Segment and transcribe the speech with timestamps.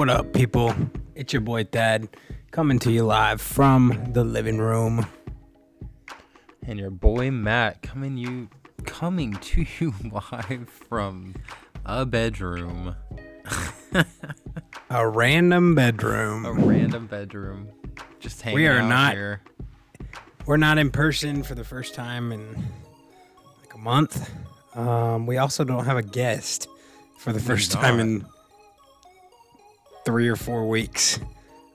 [0.00, 0.74] What up, people?
[1.14, 2.08] It's your boy Thad
[2.52, 5.04] coming to you live from the living room.
[6.66, 8.48] And your boy Matt coming you
[8.86, 11.34] coming to you live from
[11.84, 12.96] a bedroom.
[14.88, 16.46] A random bedroom.
[16.46, 17.68] A random bedroom.
[18.20, 19.42] Just hanging We are out not- here.
[20.46, 22.54] We're not in person for the first time in
[23.60, 24.30] like a month.
[24.74, 26.68] Um, we also don't have a guest
[27.18, 28.24] for the first time in
[30.10, 31.20] three or four weeks.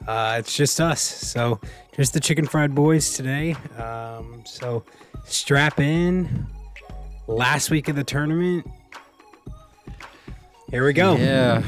[0.05, 0.99] Uh, it's just us.
[1.01, 1.61] So,
[1.95, 3.53] just the chicken fried boys today.
[3.77, 4.83] Um, so,
[5.23, 6.45] strap in.
[7.27, 8.67] Last week of the tournament.
[10.69, 11.15] Here we go.
[11.15, 11.63] Yeah.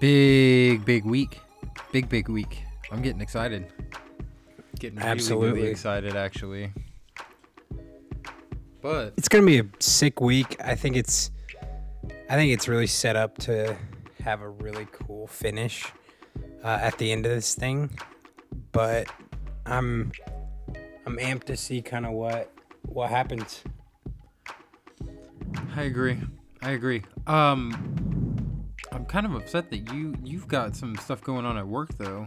[0.00, 1.40] Big, big week.
[1.92, 2.64] Big, big week.
[2.90, 3.72] I'm getting excited.
[4.80, 5.60] Getting really, Absolutely.
[5.60, 6.72] really excited, actually.
[8.82, 10.56] But It's gonna be a sick week.
[10.60, 11.30] I think it's,
[12.28, 13.76] I think it's really set up to
[14.28, 15.86] have a really cool finish
[16.62, 17.90] uh, at the end of this thing.
[18.72, 19.08] But
[19.66, 20.12] I'm,
[21.06, 23.62] I'm amped to see kind of what what happens.
[25.74, 26.18] I agree.
[26.62, 27.02] I agree.
[27.26, 31.96] Um, I'm kind of upset that you you've got some stuff going on at work
[31.96, 32.26] though,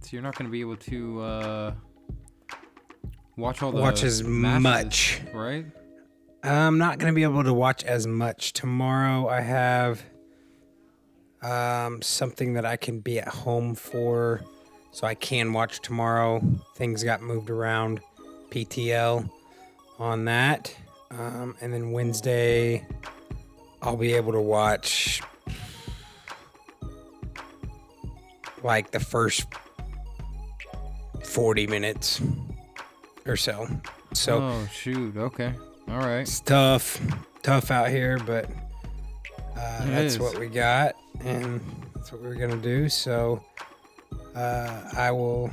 [0.00, 1.74] so you're not going to be able to uh,
[3.36, 5.20] watch all the Watch as matches, much.
[5.34, 5.66] right?
[6.42, 9.28] I'm not gonna be able to watch as much tomorrow.
[9.28, 10.02] I have
[11.42, 14.42] um, something that I can be at home for,
[14.92, 16.40] so I can watch tomorrow.
[16.76, 18.00] Things got moved around,
[18.50, 19.30] PTL
[19.98, 20.74] on that,
[21.10, 22.86] um, and then Wednesday
[23.82, 25.22] I'll be able to watch
[28.62, 29.46] like the first
[31.24, 32.20] 40 minutes
[33.26, 33.68] or so.
[34.12, 34.42] So.
[34.42, 35.16] oh shoot.
[35.16, 35.54] Okay.
[35.88, 36.20] All right.
[36.20, 37.00] It's tough,
[37.42, 38.46] tough out here, but
[39.56, 40.18] uh, that's is.
[40.18, 40.94] what we got,
[41.24, 41.60] and
[41.94, 42.88] that's what we're gonna do.
[42.88, 43.42] So
[44.34, 45.50] uh, I will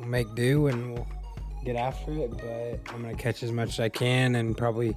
[0.00, 1.06] make do, and we'll
[1.64, 2.30] get after it.
[2.32, 4.96] But I'm gonna catch as much as I can, and probably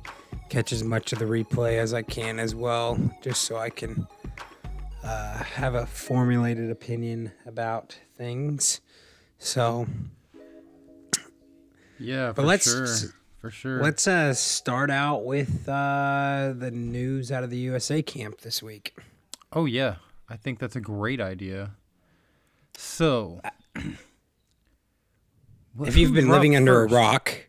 [0.50, 4.06] catch as much of the replay as I can as well, just so I can
[5.04, 8.82] uh, have a formulated opinion about things.
[9.40, 9.88] So
[11.98, 12.64] Yeah, But for let's-
[13.02, 13.14] sure.
[13.40, 13.82] For sure.
[13.82, 18.96] Let's uh, start out with uh, the news out of the USA camp this week.
[19.54, 19.96] Oh yeah,
[20.30, 21.72] I think that's a great idea.
[22.78, 23.42] So,
[25.76, 26.94] Well, if you've been living under first?
[26.94, 27.48] a rock,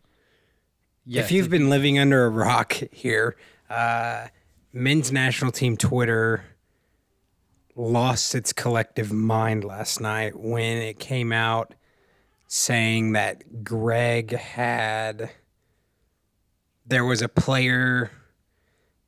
[1.05, 3.35] Yes, if you've been living under a rock here,
[3.69, 4.27] uh,
[4.71, 6.43] men's national team Twitter
[7.75, 11.73] lost its collective mind last night when it came out
[12.47, 15.31] saying that Greg had
[16.85, 18.11] there was a player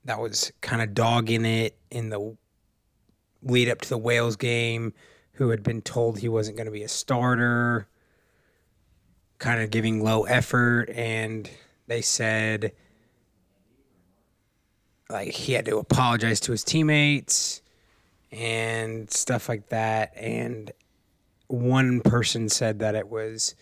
[0.04, 2.36] that was kind of dogging it in the
[3.46, 4.94] lead up to the Wales game
[5.34, 7.88] who had been told he wasn't going to be a starter
[9.38, 11.50] kind of giving low effort and
[11.88, 12.72] they said
[15.10, 17.62] like he had to apologize to his teammates
[18.32, 20.14] and stuff like that.
[20.16, 20.72] And
[21.48, 23.56] one person said that it was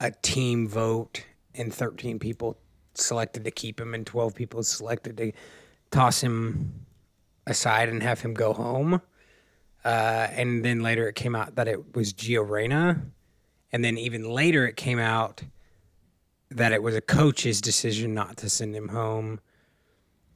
[0.00, 2.58] a team vote and 13 people
[2.94, 5.32] selected to keep him and 12 people selected to
[5.90, 6.86] toss him
[7.48, 9.00] aside and have him go home
[9.84, 13.02] uh, and then later it came out that it was Gio Reyna
[13.72, 15.42] and then even later it came out
[16.50, 19.40] that it was a coach's decision not to send him home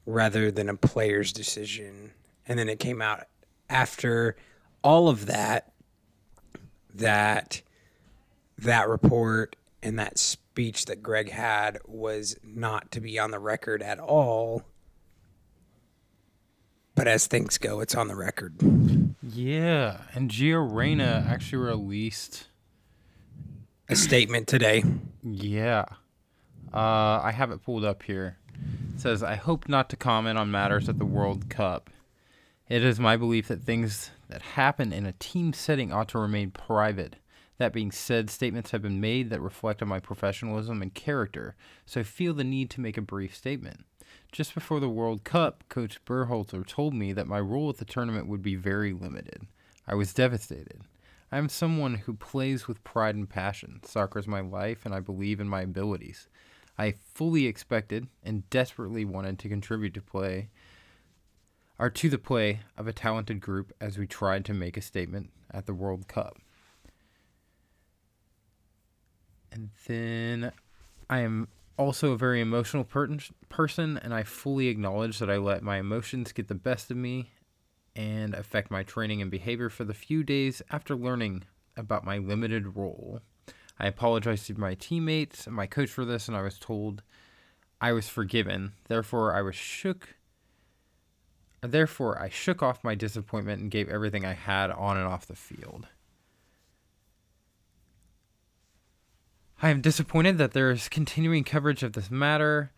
[0.05, 2.11] rather than a player's decision.
[2.47, 3.25] And then it came out
[3.69, 4.35] after
[4.83, 5.71] all of that
[6.93, 7.61] that
[8.57, 13.81] that report and that speech that Greg had was not to be on the record
[13.81, 14.63] at all.
[16.95, 18.53] But as things go, it's on the record.
[19.23, 22.47] Yeah, and Gio Reyna actually released.
[23.89, 24.83] A statement today.
[25.23, 25.85] Yeah,
[26.73, 28.37] uh, I have it pulled up here.
[28.93, 31.89] It says, "I hope not to comment on matters at the World Cup.
[32.69, 36.51] It is my belief that things that happen in a team setting ought to remain
[36.51, 37.17] private.
[37.57, 41.55] That being said, statements have been made that reflect on my professionalism and character,
[41.85, 43.85] so I feel the need to make a brief statement."
[44.33, 48.27] Just before the World Cup, Coach Berhalter told me that my role at the tournament
[48.27, 49.45] would be very limited.
[49.87, 50.81] I was devastated.
[51.31, 53.81] I am someone who plays with pride and passion.
[53.83, 56.27] Soccer is my life, and I believe in my abilities.
[56.79, 60.49] I fully expected and desperately wanted to contribute to play
[61.77, 65.29] or to the play of a talented group as we tried to make a statement
[65.51, 66.39] at the World Cup.
[69.51, 70.51] And then
[71.07, 73.17] I am also a very emotional per-
[73.49, 77.31] person, and I fully acknowledge that I let my emotions get the best of me
[77.95, 81.43] and affect my training and behavior for the few days after learning
[81.75, 83.21] about my limited role.
[83.79, 87.01] I apologized to my teammates and my coach for this, and I was told
[87.81, 88.73] I was forgiven.
[88.87, 90.15] Therefore, I was shook.
[91.61, 95.35] Therefore, I shook off my disappointment and gave everything I had on and off the
[95.35, 95.87] field.
[99.63, 102.73] I am disappointed that there is continuing coverage of this matter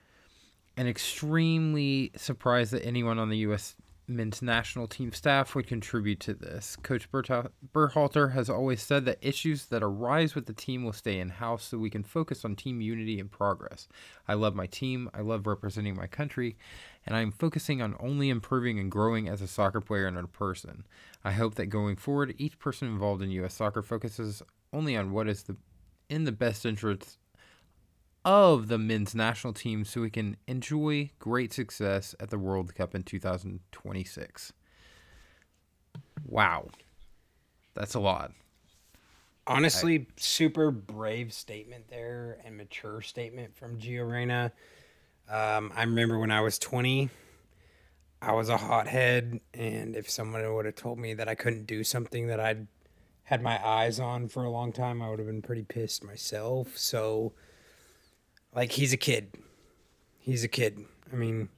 [0.78, 3.74] and extremely surprised that anyone on the U.S.
[4.08, 6.76] men's national team staff would contribute to this.
[6.84, 11.30] Coach Berhalter has always said that issues that arise with the team will stay in
[11.30, 13.88] house so we can focus on team unity and progress.
[14.28, 16.56] I love my team, I love representing my country,
[17.04, 20.28] and I am focusing on only improving and growing as a soccer player and a
[20.28, 20.86] person.
[21.24, 23.56] I hope that going forward, each person involved in U.S.
[23.56, 25.58] soccer focuses only on what is the
[26.10, 27.18] in the best interest
[28.24, 32.96] of the men's national team so we can enjoy great success at the World Cup
[32.96, 34.54] in 2026.
[36.26, 36.70] Wow.
[37.76, 38.32] That's a lot.
[39.48, 44.52] Honestly, I, super brave statement there and mature statement from Gio Reyna.
[45.30, 47.10] Um, I remember when I was 20,
[48.24, 51.84] I was a hothead, and if someone would have told me that I couldn't do
[51.84, 52.66] something that I'd
[53.26, 56.78] had my eyes on for a long time, I would have been pretty pissed myself.
[56.78, 57.34] So,
[58.54, 59.36] like, he's a kid.
[60.20, 60.86] He's a kid.
[61.12, 61.50] I mean,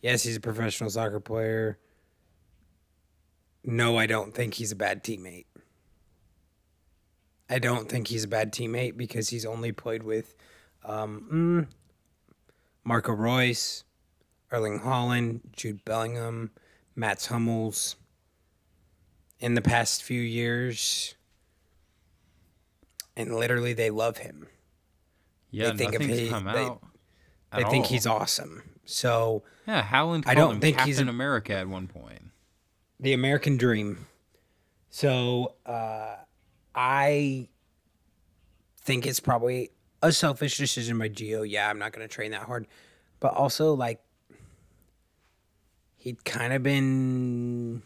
[0.00, 1.78] yes, he's a professional soccer player.
[3.62, 5.44] No, I don't think he's a bad teammate.
[7.48, 10.34] I don't think he's a bad teammate because he's only played with
[10.84, 11.74] um, mm,
[12.84, 13.84] Marco Reus,
[14.50, 16.52] Erling Haaland, Jude Bellingham,
[16.96, 17.96] Mats Hummels
[19.42, 21.16] in the past few years,
[23.16, 24.46] and literally they love him.
[25.50, 26.80] Yeah, they think of his, come they, out.
[27.54, 28.62] They think he's awesome.
[28.86, 30.24] So yeah, Howland.
[30.26, 32.22] I don't think Captain he's in America at one point.
[33.00, 34.06] The American Dream.
[34.90, 36.16] So uh,
[36.74, 37.48] I
[38.78, 39.70] think it's probably
[40.02, 41.48] a selfish decision by Gio.
[41.48, 42.68] Yeah, I'm not going to train that hard,
[43.18, 44.00] but also like
[45.96, 47.82] he'd kind of been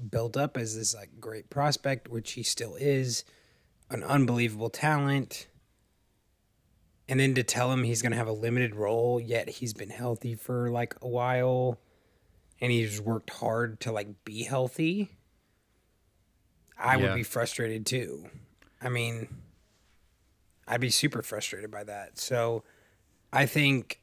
[0.00, 3.24] built up as this like great prospect, which he still is,
[3.90, 5.46] an unbelievable talent.
[7.08, 9.90] And then to tell him he's going to have a limited role, yet he's been
[9.90, 11.78] healthy for like a while
[12.60, 15.10] and he's worked hard to like be healthy.
[16.78, 17.02] I yeah.
[17.02, 18.28] would be frustrated too.
[18.82, 19.28] I mean,
[20.66, 22.18] I'd be super frustrated by that.
[22.18, 22.64] So
[23.32, 24.00] I think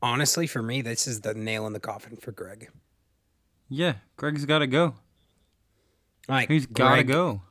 [0.00, 2.70] honestly for me this is the nail in the coffin for Greg.
[3.72, 4.94] Yeah, Greg's got to go.
[6.28, 7.42] Like he's got to go.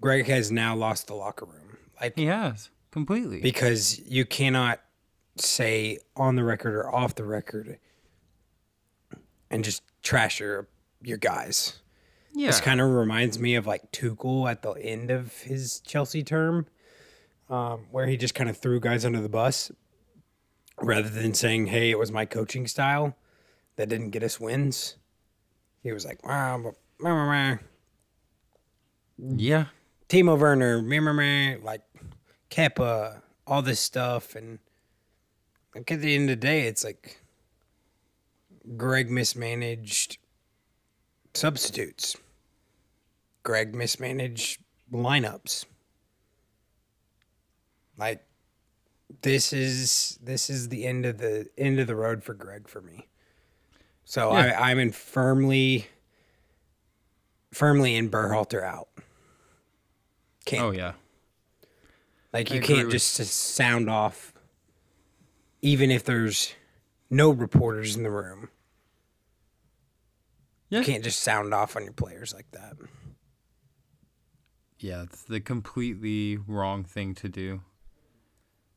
[0.00, 1.76] Greg has now lost the locker room.
[2.00, 4.80] Like he has completely because you cannot
[5.36, 7.78] say on the record or off the record
[9.50, 10.68] and just trash your
[11.02, 11.80] your guys.
[12.32, 16.24] Yeah, this kind of reminds me of like Tuchel at the end of his Chelsea
[16.24, 16.66] term,
[17.50, 19.70] um, where he just kind of threw guys under the bus
[20.80, 23.16] rather than saying, "Hey, it was my coaching style."
[23.76, 24.96] That didn't get us wins.
[25.82, 26.74] He was like, wow,
[29.18, 29.66] yeah,
[30.08, 31.82] Timo Werner, like
[32.50, 34.58] Kepa, all this stuff, and
[35.74, 37.20] like at the end of the day, it's like
[38.76, 40.18] Greg mismanaged
[41.34, 42.16] substitutes.
[43.42, 44.62] Greg mismanaged
[44.92, 45.66] lineups.
[47.98, 48.24] Like
[49.22, 52.80] this is this is the end of the end of the road for Greg for
[52.80, 53.06] me.
[54.04, 54.58] So yeah.
[54.58, 55.86] I, I'm in firmly,
[57.52, 58.88] firmly in Berhalter out.
[60.44, 60.92] Can't, oh yeah.
[62.32, 64.32] Like you can't just sound off,
[65.62, 66.54] even if there's
[67.08, 68.48] no reporters in the room.
[70.68, 70.80] Yeah.
[70.80, 72.74] You can't just sound off on your players like that.
[74.78, 77.62] Yeah, it's the completely wrong thing to do.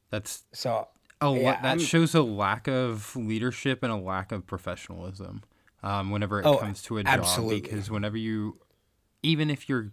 [0.10, 0.88] That's so
[1.20, 5.44] Oh, yeah, that I'm, shows a lack of leadership and a lack of professionalism.
[5.84, 7.62] Um, whenever it oh, comes to a job, absolutely.
[7.62, 8.60] because whenever you,
[9.24, 9.92] even if you're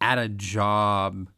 [0.00, 1.28] at a job,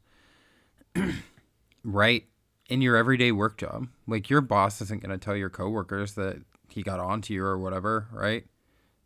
[1.85, 2.26] right
[2.69, 6.43] in your everyday work job, like your boss isn't going to tell your coworkers that
[6.69, 8.45] he got onto you or whatever, right?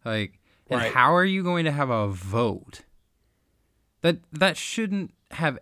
[0.05, 0.93] Like, and right.
[0.93, 2.83] how are you going to have a vote?
[4.03, 5.59] That that shouldn't have.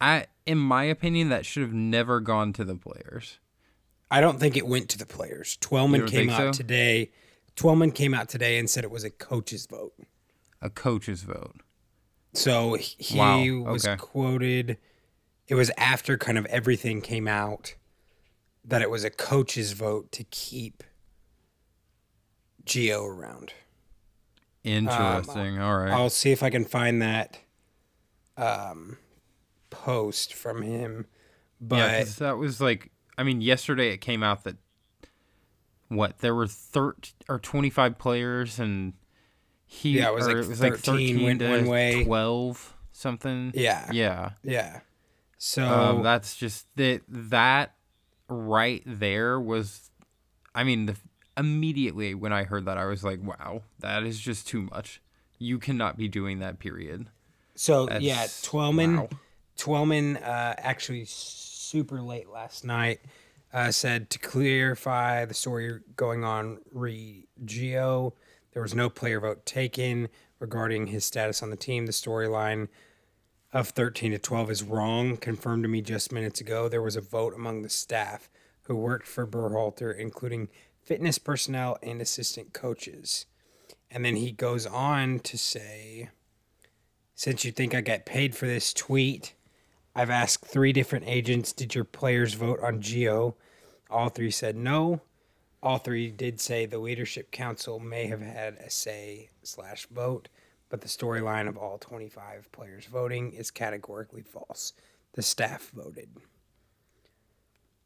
[0.00, 3.38] I, in my opinion, that should have never gone to the players.
[4.12, 5.56] I don't think it went to the players.
[5.62, 6.58] Twellman came out so?
[6.58, 7.10] today.
[7.56, 9.94] Twellman came out today and said it was a coach's vote.
[10.60, 11.56] A coach's vote.
[12.34, 13.72] So he wow.
[13.72, 13.96] was okay.
[13.96, 14.76] quoted.
[15.48, 17.74] It was after kind of everything came out
[18.62, 20.84] that it was a coach's vote to keep
[22.66, 23.54] Gio around.
[24.62, 25.58] Interesting.
[25.58, 25.90] All right.
[25.90, 27.38] I'll see if I can find that
[28.36, 28.98] um,
[29.70, 31.06] post from him.
[31.62, 34.56] But yeah, that was like, I mean, yesterday it came out that
[35.88, 38.94] what there were thirteen or twenty five players, and
[39.66, 40.82] he Yeah, it was like it was like 13
[41.16, 42.04] thirteen went one way.
[42.04, 43.52] twelve something.
[43.54, 44.30] yeah, Yeah.
[44.42, 44.80] yeah.
[45.38, 47.74] So Um, that's just that that
[48.28, 49.90] right there was,
[50.54, 50.96] I mean, the,
[51.36, 55.00] immediately when I heard that, I was like, wow, that is just too much.
[55.38, 56.58] You cannot be doing that.
[56.60, 57.06] Period.
[57.54, 59.08] So That's- yeah, Twellman, wow.
[59.56, 61.04] Twellman uh, actually
[61.72, 63.00] super late last night
[63.50, 68.12] uh, said to clarify the story going on re Gio,
[68.52, 71.86] there was no player vote taken regarding his status on the team.
[71.86, 72.68] The storyline
[73.54, 76.68] of 13 to 12 is wrong, confirmed to me just minutes ago.
[76.68, 78.28] There was a vote among the staff
[78.64, 80.50] who worked for Berhalter, including
[80.82, 83.24] fitness personnel and assistant coaches.
[83.90, 86.10] And then he goes on to say,
[87.14, 89.32] since you think I get paid for this tweet,
[89.94, 93.34] I've asked three different agents, did your players vote on Gio?
[93.90, 95.02] All three said no.
[95.62, 100.28] All three did say the leadership council may have had a say slash vote,
[100.70, 104.72] but the storyline of all 25 players voting is categorically false.
[105.12, 106.08] The staff voted.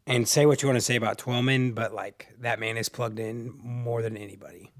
[0.06, 3.18] And say what you want to say about Twellman, but like that man is plugged
[3.18, 4.70] in more than anybody.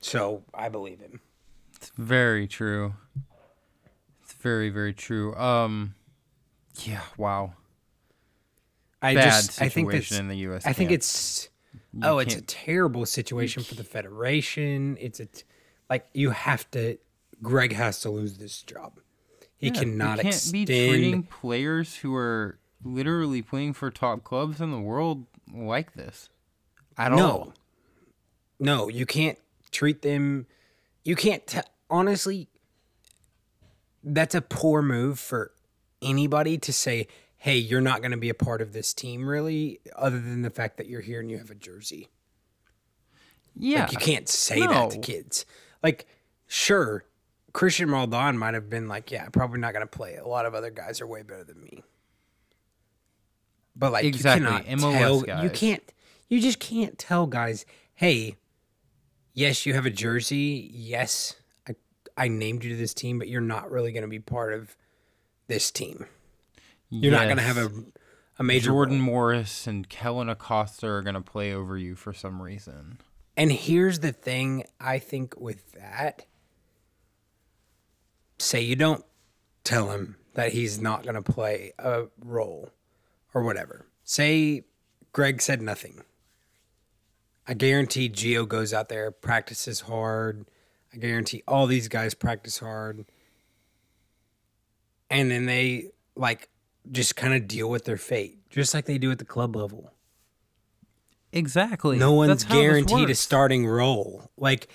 [0.00, 1.20] So I believe him.
[1.76, 2.94] It's very true.
[4.22, 5.34] It's very very true.
[5.36, 5.94] Um,
[6.86, 7.00] yeah.
[7.16, 7.54] Wow.
[9.02, 10.66] I Bad just I think situation that's, in the U.S.
[10.66, 11.48] I think it's
[12.02, 14.96] oh, it's a terrible situation for the federation.
[15.00, 15.44] It's a t-
[15.88, 16.98] like you have to.
[17.42, 19.00] Greg has to lose this job.
[19.56, 20.66] He Yeah, cannot you can't extend.
[20.66, 26.28] be treating players who are literally playing for top clubs in the world like this
[26.98, 27.54] at no, all.
[28.58, 29.38] no, you can't
[29.70, 30.46] treat them.
[31.04, 32.48] You can't t- honestly.
[34.02, 35.52] That's a poor move for
[36.02, 39.80] anybody to say, "Hey, you're not going to be a part of this team." Really,
[39.96, 42.08] other than the fact that you're here and you have a jersey.
[43.56, 45.44] Yeah, Like you can't say that to kids.
[45.82, 46.06] Like,
[46.46, 47.04] sure,
[47.52, 50.16] Cristian Roldan might have been like, yeah, probably not going to play.
[50.16, 51.82] A lot of other guys are way better than me.
[53.74, 55.42] But like, Exactly, you cannot MLS tell.
[55.44, 55.82] You can't.
[56.28, 58.36] You just can't tell guys, hey,
[59.34, 60.70] yes, you have a jersey.
[60.72, 61.34] Yes,
[61.68, 61.74] I
[62.16, 64.76] I named you to this team, but you're not really going to be part of
[65.50, 66.06] this team.
[66.88, 67.70] You're not going to have a
[68.38, 69.06] a major Jordan role.
[69.06, 72.98] Morris and Kellyn Acosta are gonna play over you for some reason.
[73.36, 76.24] And here's the thing I think with that
[78.38, 79.04] say you don't
[79.62, 82.70] tell him that he's not going to play a role
[83.34, 83.86] or whatever.
[84.04, 84.64] Say
[85.12, 86.02] Greg said nothing.
[87.46, 90.46] I guarantee Gio goes out there, practices hard.
[90.94, 93.04] I guarantee all these guys practice hard.
[95.10, 96.48] And then they like
[96.90, 99.92] just kind of deal with their fate, just like they do at the club level
[101.32, 101.96] Exactly.
[101.98, 104.30] no one's That's guaranteed a starting role.
[104.36, 104.68] Like,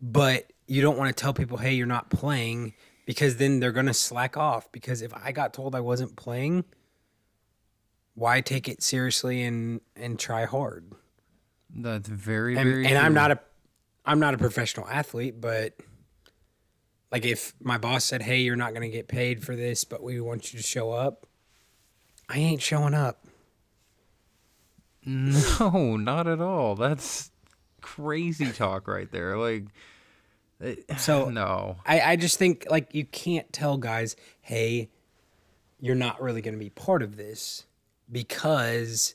[0.00, 2.74] but you don't want to tell people, hey, you're not playing
[3.06, 4.70] because then they're going to slack off.
[4.72, 6.64] Because if I got told I wasn't playing,
[8.14, 10.92] why take it seriously and, and try hard?
[11.74, 12.86] That's very And, very.
[12.86, 13.40] and I'm not a,
[14.06, 15.74] I'm not a professional athlete, but
[17.14, 20.02] like if my boss said, hey, you're not going to get paid for this, but
[20.02, 21.28] we want you to show up,
[22.28, 23.24] I ain't showing up.
[25.06, 26.74] No, not at all.
[26.76, 27.30] That's
[27.82, 29.36] crazy talk right there.
[29.36, 29.66] Like,
[30.60, 31.76] it- So no.
[31.86, 34.88] I, I just think like you can't tell guys, hey,
[35.78, 37.64] you're not really going to be part of this
[38.10, 39.14] because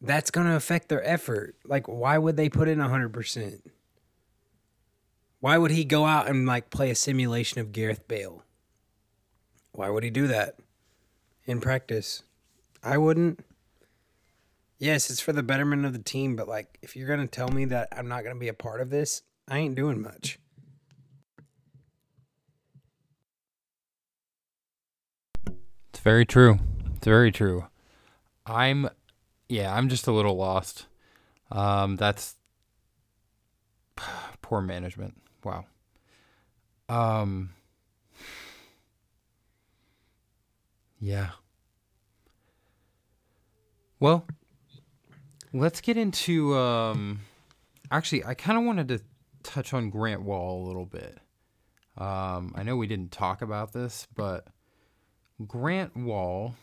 [0.00, 1.54] that's going to affect their effort.
[1.64, 3.60] Like, why would they put in 100%?
[5.40, 8.42] Why would he go out and like play a simulation of Gareth Bale?
[9.72, 10.56] Why would he do that
[11.44, 12.22] in practice?
[12.82, 13.44] I wouldn't.
[14.78, 17.48] Yes, it's for the betterment of the team, but like if you're going to tell
[17.48, 20.38] me that I'm not going to be a part of this, I ain't doing much.
[25.90, 26.58] It's very true.
[26.96, 27.66] It's very true.
[28.44, 28.88] I'm,
[29.48, 30.86] yeah, I'm just a little lost.
[31.50, 32.36] Um, that's
[34.42, 35.16] poor management.
[35.46, 35.64] Wow.
[36.88, 37.50] Um,
[40.98, 41.30] yeah.
[44.00, 44.26] Well,
[45.52, 46.56] let's get into.
[46.56, 47.20] Um,
[47.92, 49.00] actually, I kind of wanted to
[49.44, 51.18] touch on Grant Wahl a little bit.
[51.96, 54.48] Um, I know we didn't talk about this, but
[55.46, 56.56] Grant Wahl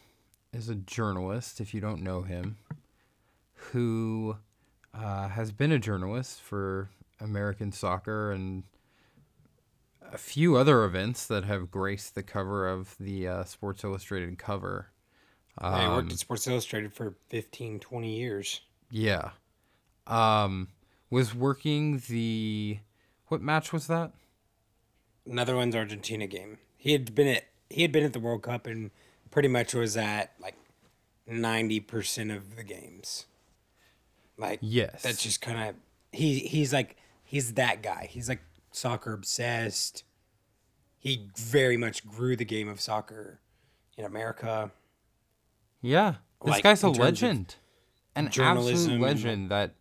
[0.51, 2.57] is a journalist, if you don't know him,
[3.53, 4.35] who
[4.93, 6.89] uh, has been a journalist for
[7.21, 8.63] American soccer and
[10.13, 14.91] a few other events that have graced the cover of the uh, Sports Illustrated cover.
[15.57, 18.61] I worked Um, at Sports Illustrated for 15, 20 years.
[18.91, 19.31] Yeah.
[20.07, 20.69] Um,
[21.09, 22.79] was working the
[23.27, 24.11] what match was that?
[25.25, 26.57] Netherlands Argentina game.
[26.77, 28.91] He had been at he had been at the World Cup and
[29.31, 30.55] pretty much was at like
[31.25, 33.25] ninety percent of the games.
[34.37, 35.01] Like Yes.
[35.03, 35.75] that's just kind of
[36.11, 38.07] he he's like he's that guy.
[38.11, 38.41] He's like
[38.75, 40.03] soccer obsessed.
[40.99, 43.39] He very much grew the game of soccer
[43.97, 44.71] in America.
[45.81, 46.15] Yeah.
[46.43, 47.55] This Like, guy's a in terms of legend.
[48.15, 49.75] An absolute legend that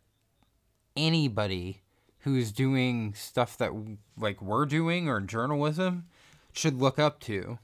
[0.97, 1.83] anybody
[2.21, 3.73] who's doing stuff that
[4.17, 6.07] like we're doing or journalism
[6.53, 7.59] should look up to.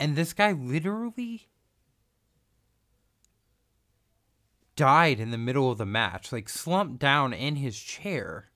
[0.00, 1.48] And this guy literally
[4.74, 8.48] died in the middle of the match, like slumped down in his chair.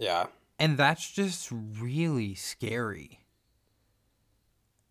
[0.00, 0.26] Yeah.
[0.58, 3.20] And that's just really scary.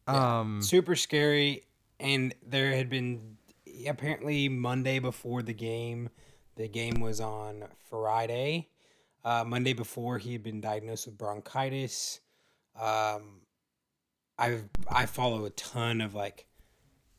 [0.07, 1.63] Um super scary
[1.99, 3.37] and there had been
[3.87, 6.09] apparently monday before the game
[6.55, 8.67] the game was on friday
[9.23, 12.19] uh, monday before he had been diagnosed with bronchitis
[12.79, 13.41] um,
[14.37, 16.45] i i follow a ton of like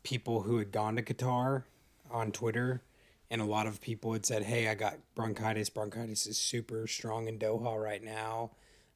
[0.02, 1.64] people who had gone to qatar
[2.10, 2.82] on twitter
[3.30, 5.70] and a lot of people had said hey i got bronchitis.
[5.70, 8.50] Bronchitis is super strong in doha right now.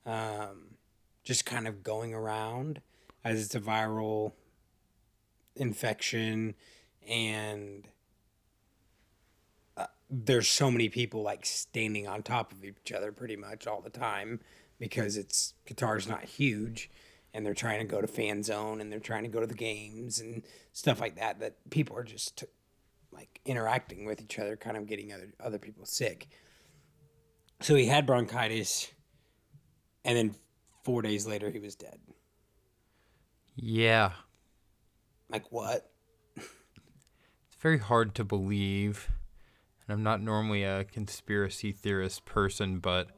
[0.07, 0.77] Um,
[1.23, 2.83] just kind of going around
[3.25, 4.33] as it's a viral
[5.57, 6.55] infection
[7.09, 7.89] and
[9.77, 13.81] uh, there's so many people like standing on top of each other pretty much all
[13.81, 14.41] the time
[14.79, 16.91] because it's Qatar's not huge
[17.33, 19.55] and they're trying to go to fan zone and they're trying to go to the
[19.55, 20.43] games and
[20.73, 22.45] stuff like that that people are just
[23.15, 26.29] like interacting with each other kind of getting other other people sick
[27.61, 28.93] so he had bronchitis
[30.05, 30.35] and then
[30.85, 31.99] 4 days later he was dead
[33.57, 34.13] yeah.
[35.31, 35.91] like what
[36.37, 39.09] It's very hard to believe.
[39.87, 43.09] And I'm not normally a conspiracy theorist person, but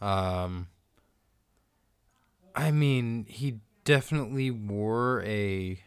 [0.00, 0.68] um
[2.54, 5.80] I mean, he definitely wore a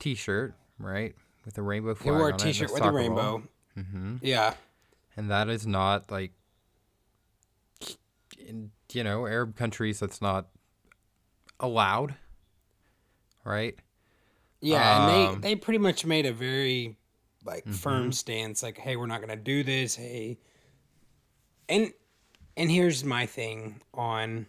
[0.00, 1.14] t-shirt, right?
[1.48, 3.82] With a rainbow he flag wore on a it t-shirt with a rainbow ball.
[3.82, 4.52] hmm yeah
[5.16, 6.32] And that is not like
[8.38, 10.48] in you know, Arab countries that's not
[11.58, 12.16] allowed.
[13.46, 13.76] Right?
[14.60, 16.98] Yeah, Um, and they they pretty much made a very
[17.46, 17.72] like Mm-hmm.
[17.72, 19.96] firm stance like hey, we're not going to do this.
[19.96, 20.38] Hey.
[21.66, 21.94] And
[22.58, 24.48] and here's my thing on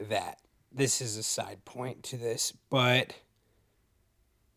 [0.00, 0.38] that.
[0.72, 3.12] This is a side point to this, but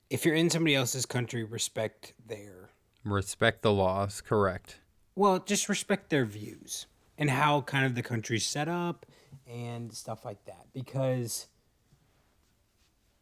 [0.09, 2.69] if you're in somebody else's country, respect their
[3.03, 4.79] Respect the laws, correct.
[5.15, 9.05] well, just respect their views and how kind of the country's set up
[9.49, 10.65] and stuff like that.
[10.73, 11.47] Because,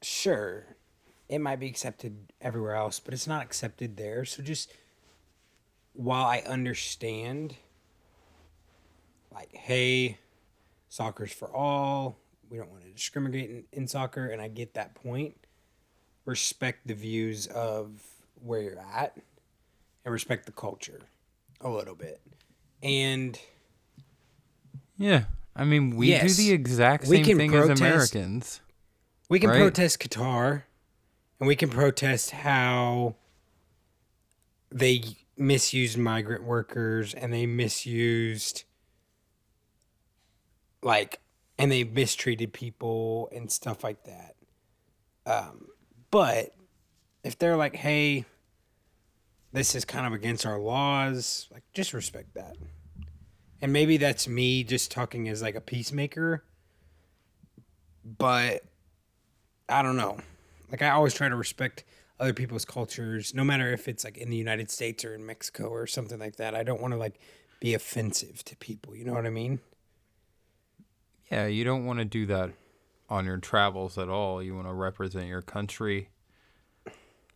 [0.01, 0.75] sure,
[1.29, 4.25] it might be accepted everywhere else, but it's not accepted there.
[4.25, 4.71] So just
[5.93, 7.55] while I understand,
[9.31, 10.17] like, hey,
[10.89, 12.17] soccer's for all,
[12.49, 15.35] we don't want to discriminate in, in soccer, and I get that point.
[16.25, 18.01] Respect the views of
[18.41, 19.15] where you're at
[20.03, 21.01] and respect the culture
[21.61, 22.19] a little bit.
[22.83, 23.39] And
[24.97, 25.25] Yeah.
[25.55, 26.35] I mean, we Yes.
[26.35, 28.61] do the exact same thing as Americans.
[29.29, 29.57] we can Right.
[29.59, 30.63] protest Qatar
[31.39, 33.15] and we can protest how
[34.69, 35.01] they
[35.37, 38.63] misused migrant workers and they misused
[40.81, 41.19] like
[41.57, 44.35] and they mistreated people and stuff like that.
[45.25, 45.69] Um,
[46.11, 46.53] but
[47.23, 48.25] if they're like, hey,
[49.51, 52.57] this is kind of against our laws, like just respect that.
[53.61, 56.43] And maybe that's me just talking as like a peacemaker.
[58.03, 58.63] But
[59.67, 60.19] I don't know.
[60.69, 61.83] Like I always try to respect
[62.19, 65.67] other people's cultures, no matter if it's like in the United States or in Mexico
[65.67, 66.53] or something like that.
[66.53, 67.19] I don't want to like
[67.59, 68.95] be offensive to people.
[68.95, 69.59] You know what I mean?
[71.31, 72.51] Yeah, you don't want to do that
[73.09, 74.41] on your travels at all.
[74.41, 76.09] You want to represent your country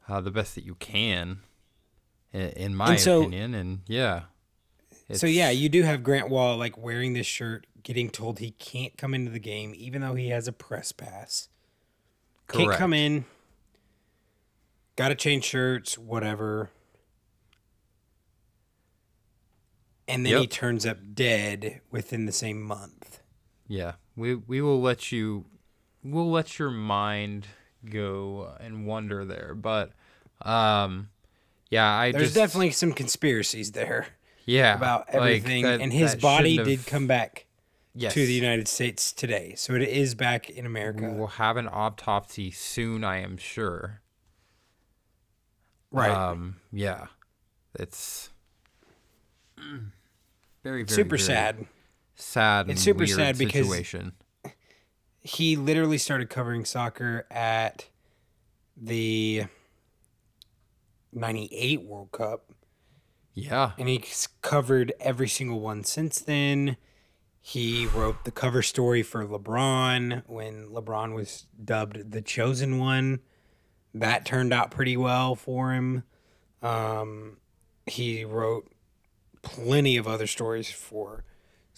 [0.08, 1.39] uh, the best that you can,
[2.34, 3.53] in, in my And so- opinion.
[3.53, 4.23] And yeah.
[5.12, 8.97] so yeah, you do have Grant Wahl like wearing this shirt, getting told he can't
[8.97, 11.49] come into the game, even though he has a press pass.
[12.47, 13.25] Can't come in.
[14.95, 16.71] Got to change shirts, whatever.
[20.08, 23.19] And then he turns up dead within the same month.
[23.67, 25.45] Yeah, we we will let you,
[26.03, 27.47] we'll let your mind
[27.89, 29.53] go and wander there.
[29.55, 29.91] But,
[30.41, 31.09] um,
[31.69, 34.07] yeah, I There's just definitely some conspiracies there.
[34.45, 37.45] Yeah, about like, everything, that- and his body did come back
[37.93, 38.13] yes.
[38.15, 41.03] to the United States today, so it is back in America.
[41.03, 44.01] We will have an autopsy soon, I am sure.
[45.91, 46.12] Right.
[46.12, 46.57] Um.
[46.71, 47.07] Yeah.
[47.75, 48.29] It's
[49.57, 49.81] very,
[50.63, 51.65] very Super very sad.
[52.15, 52.69] Sad.
[52.69, 54.13] It's super sad because- situation.
[55.21, 57.88] He literally started covering soccer at
[58.77, 59.45] the
[61.13, 62.45] '98 World Cup.
[63.34, 63.71] Yeah.
[63.77, 66.75] and he's covered every single one since then.
[67.41, 73.21] He wrote the cover story for LeBron when LeBron was dubbed the chosen one.
[73.93, 76.03] That turned out pretty well for him.
[76.62, 77.38] Um,
[77.86, 78.69] he wrote
[79.41, 81.23] plenty of other stories for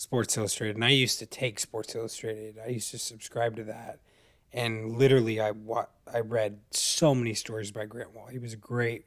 [0.01, 2.57] Sports Illustrated, and I used to take Sports Illustrated.
[2.57, 3.99] I used to subscribe to that,
[4.51, 8.25] and literally, I wa- I read so many stories by Grant Wahl.
[8.25, 9.05] He was a great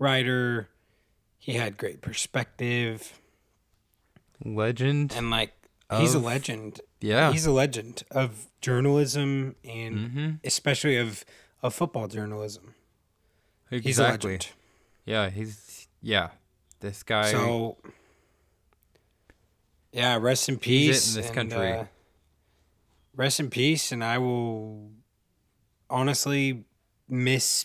[0.00, 0.68] writer.
[1.38, 3.20] He had great perspective,
[4.44, 5.14] Legend.
[5.16, 5.52] and like
[5.96, 6.80] he's a legend.
[7.00, 7.30] yeah.
[7.30, 10.30] He's a legend of journalism and mm-hmm.
[10.42, 11.24] especially of
[11.62, 12.74] of football journalism.
[13.70, 13.88] Exactly.
[13.88, 14.48] He's a legend.
[15.04, 15.30] Yeah.
[15.30, 16.30] He's yeah.
[16.80, 17.30] This guy.
[17.30, 17.76] So,
[19.92, 21.14] yeah, rest in peace.
[21.14, 21.72] in this and, country.
[21.72, 21.84] uh,
[23.14, 24.90] rest in peace, and I will
[25.90, 26.64] honestly
[27.08, 27.64] miss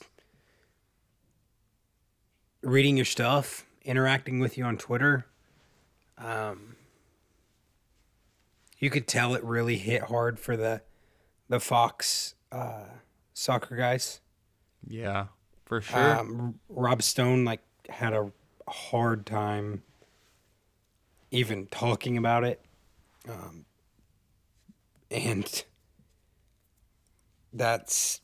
[2.61, 5.25] reading your stuff, interacting with you on Twitter.
[6.17, 6.75] Um,
[8.77, 10.81] you could tell it really hit hard for the
[11.49, 12.83] the Fox uh,
[13.33, 14.19] soccer guys.
[14.85, 15.27] yeah.
[15.65, 16.19] For sure.
[16.19, 18.31] Um, Rob Stone like had a
[18.69, 19.83] hard time
[21.31, 22.61] even talking about it,
[23.27, 23.65] um,
[25.11, 25.63] and
[27.53, 28.21] that's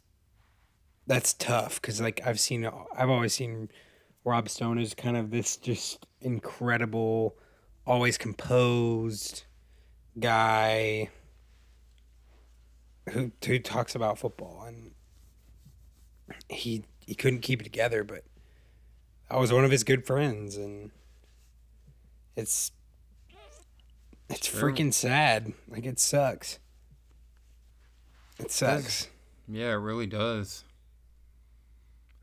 [1.07, 3.69] that's tough because like I've seen I've always seen
[4.23, 7.35] Rob Stone as kind of this just incredible,
[7.85, 9.43] always composed
[10.19, 11.09] guy
[13.09, 14.63] who who talks about football.
[14.65, 14.91] And
[16.47, 18.23] he he couldn't keep it together, but
[19.29, 20.91] I was one of his good friends, and
[22.35, 22.71] it's
[24.36, 24.72] it's Sure.
[24.72, 25.54] freaking sad.
[25.67, 26.60] Like it sucks.
[28.39, 29.10] It sucks.
[29.48, 30.63] Yeah, it really does.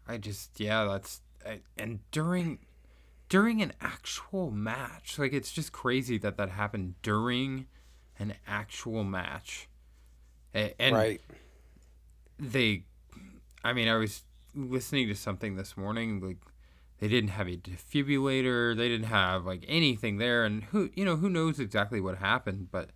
[0.07, 2.59] I just yeah, that's I, and during
[3.29, 7.67] during an actual match, like it's just crazy that that happened during
[8.19, 9.69] an actual match.
[10.55, 11.21] A- And right.
[12.39, 12.85] they
[13.63, 14.23] I mean, I was
[14.55, 16.39] listening to something this morning like
[17.01, 21.17] they didn't have a defibrillator, they didn't have like anything there and who you know,
[21.17, 22.91] who knows exactly what happened, but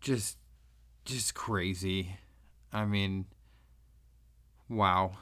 [0.00, 0.38] just
[1.04, 2.16] just crazy.
[2.72, 3.26] I mean,
[4.68, 5.12] wow.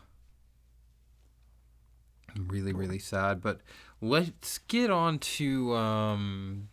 [2.37, 3.41] I'm really, really sad.
[3.41, 3.61] But
[4.01, 6.69] let's get on to um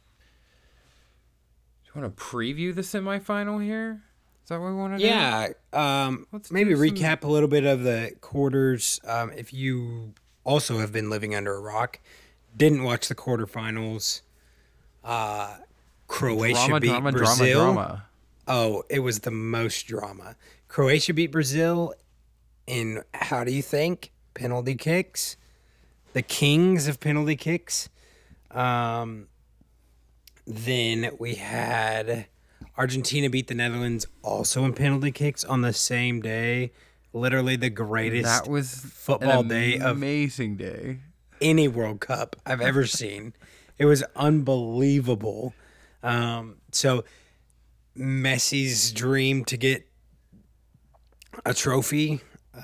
[1.84, 4.01] do you want to preview the semifinal here?
[4.43, 5.06] Is that what we want to do?
[5.06, 5.49] Yeah.
[5.71, 8.99] Um, Let's maybe do some- recap a little bit of the quarters.
[9.06, 11.99] Um, if you also have been living under a rock,
[12.56, 14.21] didn't watch the quarterfinals.
[15.04, 15.58] Uh,
[16.08, 17.60] Croatia Drama, beat drama, Brazil.
[17.60, 18.06] drama, drama.
[18.47, 20.36] Oh, it was the most drama.
[20.67, 21.93] Croatia beat Brazil
[22.67, 24.12] in how do you think?
[24.34, 25.38] Penalty kicks.
[26.13, 27.89] The kings of penalty kicks.
[28.49, 29.27] Um,
[30.45, 32.27] then we had
[32.77, 36.71] Argentina beat the Netherlands also in penalty kicks on the same day.
[37.13, 41.00] Literally the greatest That was football day of amazing day.
[41.41, 43.34] any World Cup I've ever seen.
[43.78, 45.54] It was unbelievable.
[46.04, 47.04] Um, so
[47.97, 49.88] Messi's dream to get
[51.45, 52.21] a trophy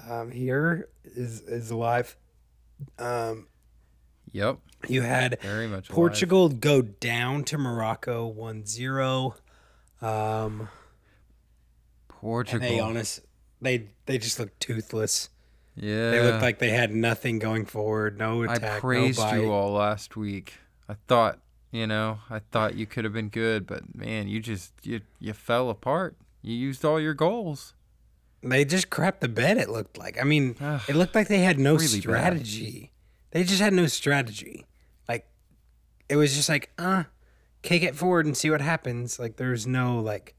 [0.09, 2.15] um, here is is alive.
[2.99, 3.47] Um,
[4.33, 5.89] Yep, you had very much.
[5.89, 5.95] alive.
[5.95, 9.33] Portugal go down to Morocco 1-0.
[10.01, 10.67] Um,
[12.09, 12.65] Portugal.
[12.67, 13.21] and they honest
[13.61, 15.29] they they just looked toothless.
[15.75, 18.63] yeah, They looked like they had nothing going forward, no attack.
[18.77, 20.53] I praised no you all last week.
[20.89, 21.39] I thought,
[21.71, 25.33] you know, I thought you could have been good, but man, you just you you
[25.33, 26.15] fell apart.
[26.41, 27.73] You used all your goals.
[28.43, 29.57] They just crapped the bed.
[29.57, 30.19] It looked like.
[30.21, 32.01] I mean, Ugh, it looked like they had no really bad.
[32.01, 32.91] strategy.
[33.31, 34.65] They just had no strategy.
[35.09, 35.27] Like,
[36.07, 37.05] it was just like, uh,
[37.63, 39.19] kick it forward and see what happens.
[39.19, 40.35] Like, there's no like,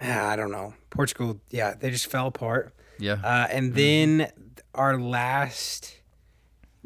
[0.00, 0.74] I don't know.
[0.90, 2.74] Portugal, yeah, they just fell apart.
[2.98, 4.30] Yeah, Uh, and then
[4.74, 5.96] our last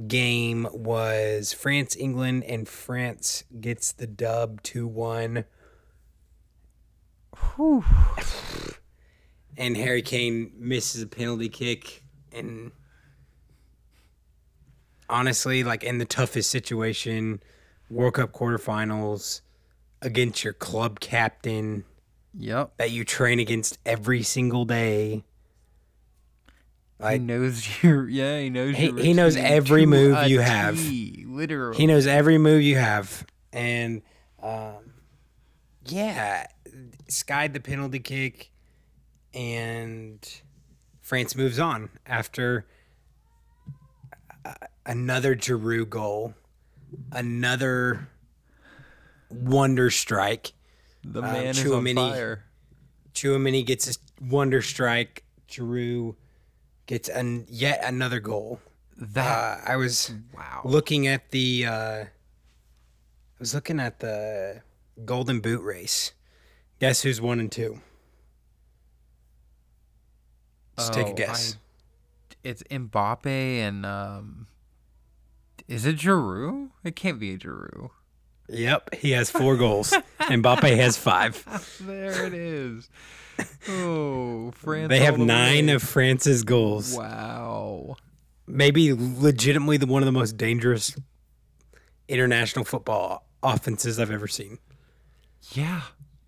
[0.07, 5.45] game was France England, and France gets the dub two one.
[9.57, 12.73] And Harry Kane misses a penalty kick, and
[15.09, 17.41] honestly, like in the toughest situation,
[17.89, 19.41] World Cup quarterfinals
[20.03, 21.85] against your club captain
[22.37, 22.77] Yep.
[22.79, 25.25] that you train against every single day.
[26.99, 30.77] He Like knows your yeah, he knows He- he knows every move you have.
[30.77, 31.77] T, literally.
[31.77, 34.03] he knows every move you have, and
[34.43, 34.93] um,
[35.87, 36.47] yeah,
[37.09, 38.51] skied the penalty kick,
[39.35, 40.19] and
[41.03, 42.67] France moves on after
[44.87, 46.35] another Giroud goal,
[47.13, 48.09] another
[49.31, 50.53] wonder strike.
[51.05, 52.45] The um, man is on Tchouaméni- fire.
[53.15, 55.23] Tchouaméni gets a wonder strike.
[55.49, 56.17] Giroud
[56.87, 58.61] gets an, yet another goal.
[58.97, 60.63] That Uh, I was wow.
[60.65, 62.09] looking at the uh, I
[63.39, 64.63] was looking at the
[65.05, 66.13] Golden Boot race.
[66.81, 67.81] Guess who's one and two?
[70.79, 71.55] Just take a Oh, guess.
[71.55, 71.59] I-
[72.43, 74.47] it's Mbappe and um
[75.67, 76.71] is it Giroud?
[76.83, 77.91] It can't be a Giroud.
[78.49, 79.91] Yep, he has four goals.
[80.21, 81.43] Mbappe has five.
[81.81, 82.89] There it is.
[83.69, 84.89] Oh, France.
[84.89, 85.73] They have the nine way.
[85.73, 86.97] of France's goals.
[86.97, 87.97] Wow.
[88.47, 90.95] Maybe legitimately the one of the most dangerous
[92.09, 94.59] international football offenses I've ever seen.
[95.53, 95.83] Yeah.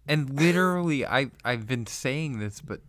[0.09, 2.81] And literally I I've been saying this, but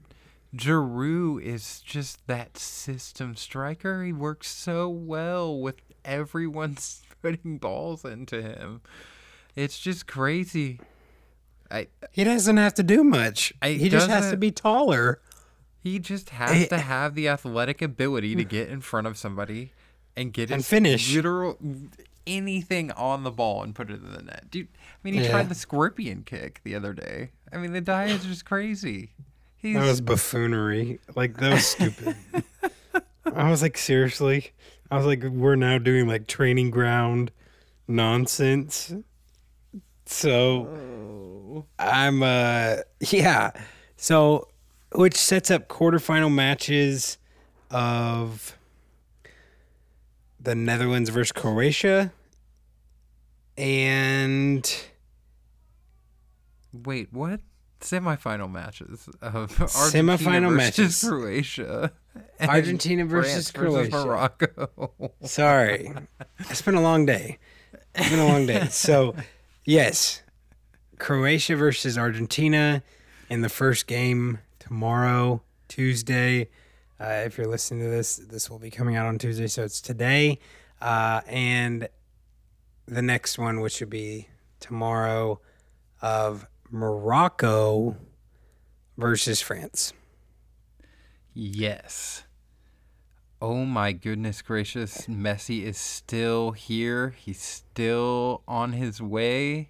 [0.56, 4.04] Giroud is just that system striker.
[4.04, 6.78] He works so well with everyone
[7.22, 8.82] putting balls into him.
[9.58, 10.80] It's just crazy.
[11.70, 13.52] I He doesn't have to do much.
[13.62, 15.20] I- he just has to be taller.
[15.84, 19.72] he just has eh, to have the athletic ability to get in front of somebody
[20.16, 21.14] and get And finish.
[21.16, 21.58] literal
[22.26, 24.46] anything on the ball and put it in the net.
[24.52, 25.30] Dude, I mean, he Yeah.
[25.32, 27.32] tried the scorpion kick the other day.
[27.54, 29.12] I mean, the guy is just crazy.
[29.56, 31.00] He's That was buffoonery.
[31.16, 32.16] Like that was stupid.
[33.26, 34.52] I was like, seriously?
[34.92, 37.32] I was like, we're now doing like training ground
[37.88, 38.94] nonsense.
[40.10, 43.52] So I'm uh yeah.
[43.98, 44.48] So
[44.94, 47.18] which sets up quarterfinal matches
[47.70, 48.58] of
[50.40, 52.14] the Netherlands versus Croatia
[53.58, 54.76] and
[56.72, 57.42] wait, what?
[57.82, 61.04] Semifinal matches of Argentina Semifinal versus matches.
[61.10, 61.92] Croatia.
[62.40, 64.06] Argentina versus France versus Croatia.
[64.08, 65.12] Morocco.
[65.24, 65.92] Sorry.
[66.50, 67.40] It's been a long day.
[67.96, 68.68] It's been a long day.
[68.70, 69.16] So,
[69.68, 70.24] yes,
[70.98, 72.82] Croatia versus Argentina
[73.30, 76.50] in the first game tomorrow, Tuesday.
[77.00, 79.46] Uh, if you're listening to this, this will be coming out on Tuesday.
[79.46, 80.40] So it's today.
[80.82, 81.88] Uh, and
[82.88, 85.40] the next one, which would be tomorrow,
[86.02, 87.98] of Morocco
[88.98, 89.94] versus France.
[91.34, 92.24] Yes.
[93.42, 95.06] Oh my goodness gracious.
[95.06, 97.12] Messi is still here.
[97.12, 99.70] He's still on his way.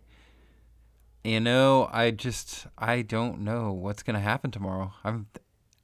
[1.24, 4.94] You know, I just I don't know what's going to happen tomorrow.
[5.04, 5.28] I'm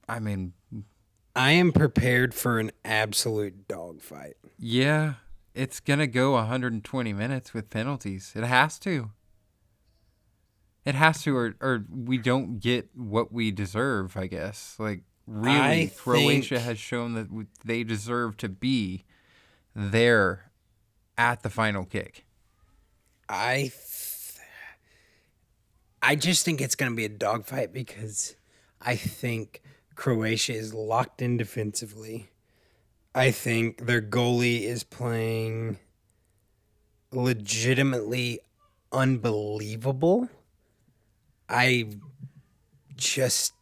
[0.07, 0.53] I mean,
[1.35, 4.35] I am prepared for an absolute dogfight.
[4.57, 5.15] yeah,
[5.53, 8.31] it's going to go 120 minutes with penalties.
[8.35, 9.11] It has to.
[10.85, 14.75] It has to or or we don't get what we deserve, I guess.
[14.79, 17.27] Like really I Croatia has shown that
[17.63, 19.05] they deserve to be
[19.75, 20.51] there
[21.17, 22.25] at the final kick.
[23.29, 24.39] I th-
[26.01, 28.35] I just think it's going to be a dogfight because
[28.81, 29.61] I think
[29.95, 32.29] Croatia is locked in defensively.
[33.15, 35.77] I think their goalie is playing
[37.11, 38.39] legitimately
[38.91, 40.29] unbelievable.
[41.47, 41.89] I
[42.95, 43.53] just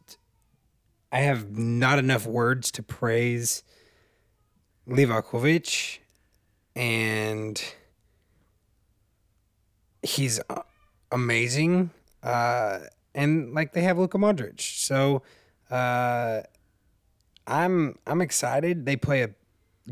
[1.12, 3.64] I have not enough words to praise
[4.88, 6.00] Livakovic
[6.76, 7.62] and
[10.02, 10.62] he's uh,
[11.12, 11.92] amazing.
[12.24, 12.80] Uh,
[13.14, 15.22] and like they have Luka Modric, so
[15.70, 16.42] uh,
[17.48, 18.86] I'm I'm excited.
[18.86, 19.32] They play a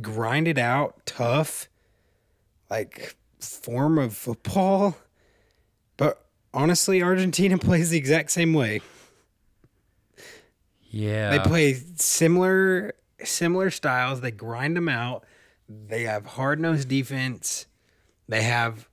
[0.02, 1.68] grinded out, tough,
[2.70, 4.96] like form of football.
[5.98, 8.82] But honestly, Argentina plays the exact same way.
[10.90, 11.30] Yeah.
[11.30, 14.22] They play similar similar styles.
[14.22, 15.26] They grind them out.
[15.68, 17.68] They have hard nosed defense.
[18.28, 18.88] They have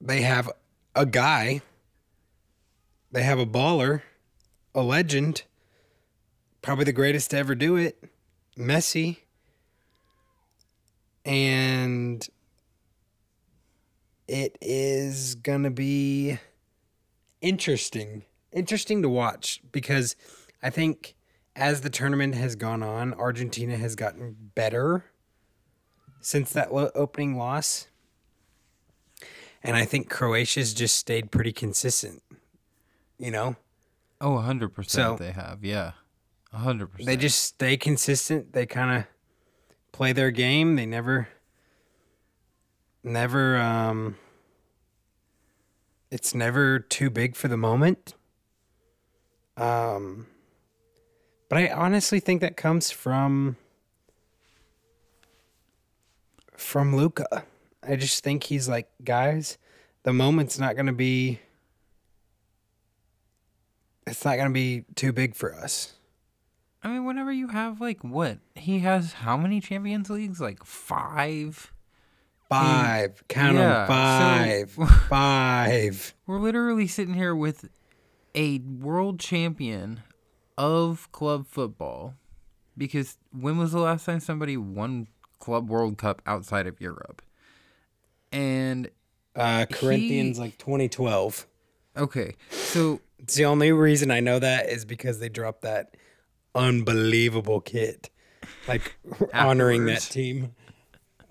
[0.00, 0.50] they have
[0.94, 1.62] a guy.
[3.10, 4.02] They have a baller,
[4.74, 5.44] a legend,
[6.60, 8.04] probably the greatest to ever do it,
[8.56, 9.16] Messi.
[11.24, 12.26] And
[14.26, 16.38] it is gonna be
[17.40, 20.16] interesting interesting to watch because
[20.62, 21.14] I think
[21.56, 25.04] as the tournament has gone on, Argentina has gotten better
[26.20, 27.88] since that lo- opening loss.
[29.62, 32.22] and I think Croatia's just stayed pretty consistent.
[33.18, 33.56] You know,
[34.20, 35.64] Oh, 100% So- they have.
[35.64, 35.92] Yeah.
[36.54, 37.04] 100%.
[37.06, 38.52] they just stay consistent.
[38.52, 39.06] They kind of
[39.92, 40.76] play their game.
[40.76, 41.28] They never,
[43.02, 43.56] never.
[43.58, 44.16] um
[46.10, 48.14] It's never too big for the moment.
[49.58, 50.26] Um,
[51.48, 53.56] but I honestly think that comes from
[56.56, 57.44] from Luka.
[57.82, 59.58] I just think he's like, guys,
[60.02, 61.40] the moment's not going to be.
[64.06, 65.92] It's not going to be too big for us.
[66.82, 68.38] I mean, whenever you have like what?
[68.54, 70.40] He has how many Champions Leagues?
[70.40, 71.72] Like 5.
[72.48, 73.24] Five.
[73.28, 74.68] Count Yeah, them.
[74.70, 74.90] so- Five.
[75.08, 76.14] Five.
[76.26, 77.68] We're literally sitting here with
[78.34, 80.00] a world champion
[80.56, 82.14] of club football.
[82.76, 85.08] Because when was the last time somebody won
[85.40, 87.22] Club World Cup outside of Europe?
[88.32, 88.90] And
[89.34, 91.46] Uh, Corinthians He- like 2012.
[91.96, 95.96] okay, so It's the only reason I know that is because they dropped that
[96.54, 98.10] unbelievable kit,
[98.68, 98.94] like
[99.34, 100.54] honoring that team.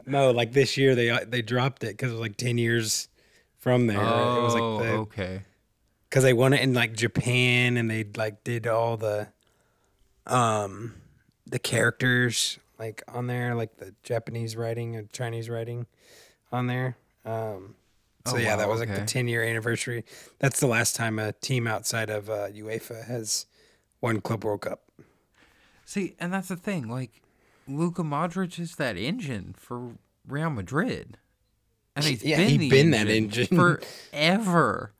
[0.06, 3.08] No, like this year they they dropped it because it was like 10 years
[3.58, 4.00] from there.
[4.00, 5.42] oh, it was like the, okay.
[6.10, 9.28] Because they won it in like Japan and they like did all the
[10.26, 10.96] um
[11.46, 15.88] the characters like on there like the Japanese writing and Chinese writing
[16.52, 16.98] on there.
[17.26, 17.76] Um
[18.26, 20.04] so Oh, yeah, that wow, was like the 10 year anniversary.
[20.39, 23.46] That's the last time a team outside of uh, UEFA has
[24.02, 24.82] won Club World Cup.
[25.86, 26.89] See, and that's the thing.
[26.89, 27.22] Like,
[27.70, 29.91] Luka Modric is that engine for
[30.28, 31.17] Real Madrid,
[31.96, 33.48] and he's Yeah, been he been that engine.
[33.48, 34.91] forever.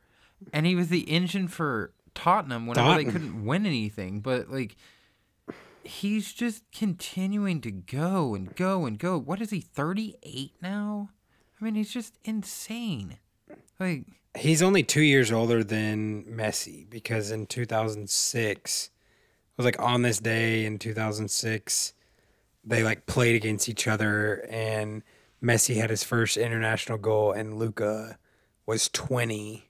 [0.54, 4.20] And he was the engine for Tottenham whenever they couldn't win anything.
[4.22, 4.76] But like,
[5.84, 9.18] he's just continuing to go and go and go.
[9.18, 9.62] What is he?
[9.62, 11.10] Thirty eight now.
[11.60, 13.18] I mean, he's just insane.
[13.80, 14.06] Like,
[14.38, 18.92] He's only 2 years older than Messi because in 2006 it
[19.58, 21.94] was like on this day in 2006
[22.64, 25.02] they like played against each other and
[25.42, 28.20] Messi had his first international goal and Luka
[28.68, 29.67] was 20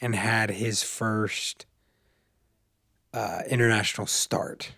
[0.00, 1.66] and had his first
[3.12, 4.72] uh, international start.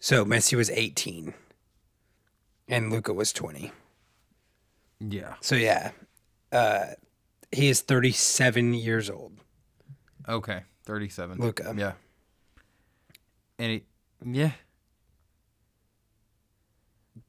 [0.00, 1.34] So Messi was 18
[2.68, 3.72] and Luka was 20.
[5.00, 5.34] yeah.
[5.40, 5.92] So yeah,
[6.52, 6.86] uh,
[7.52, 9.32] he is 37 years old.
[10.28, 11.38] Okay, thirty seven.
[11.38, 11.74] Luka.
[11.76, 11.92] Yeah.
[13.58, 13.82] And he,
[14.24, 14.52] yeah.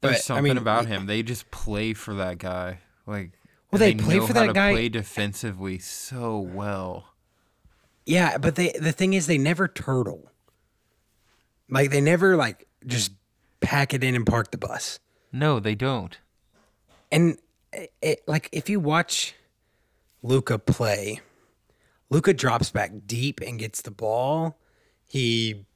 [0.00, 1.06] But, I something mean, about him.
[1.06, 2.80] They just play for that guy.
[3.06, 3.32] Like,
[3.70, 7.14] Well, they play know for that guy- Play defensively so well.
[8.04, 10.30] Yeah, but they the thing is they never turtle.
[11.68, 13.12] Like they never like just
[13.60, 15.00] pack it in and park the bus.
[15.32, 16.16] No, they don't.
[17.10, 17.38] And
[17.72, 19.34] it, it, like if you watch
[20.22, 21.20] Luka play,
[22.10, 24.56] Luka drops back deep and gets the ball.
[25.04, 25.66] He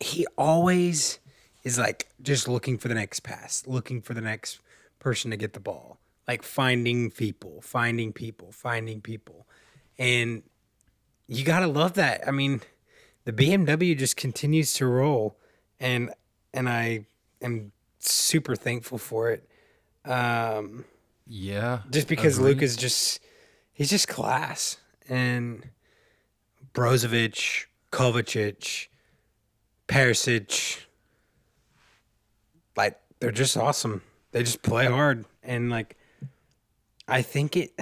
[0.00, 1.18] he always
[1.62, 4.60] is like just looking for the next pass, looking for the next
[4.98, 5.98] person to get the ball.
[6.26, 9.46] Like finding people, finding people, finding people.
[9.98, 10.42] And
[11.28, 12.26] you got to love that.
[12.26, 12.62] I mean,
[13.24, 15.38] the BMW just continues to roll
[15.80, 16.10] and
[16.52, 17.06] and I
[17.42, 19.48] am super thankful for it.
[20.04, 20.84] Um
[21.26, 21.80] Yeah.
[21.90, 22.54] just because agreed.
[22.54, 23.20] Luke is just
[23.72, 25.68] he's just class and
[26.74, 28.88] Brozovic, Kovacic,
[29.88, 30.80] Perisic,
[32.76, 34.02] like they're just awesome.
[34.32, 35.96] They just play hard and like
[37.06, 37.78] I think it.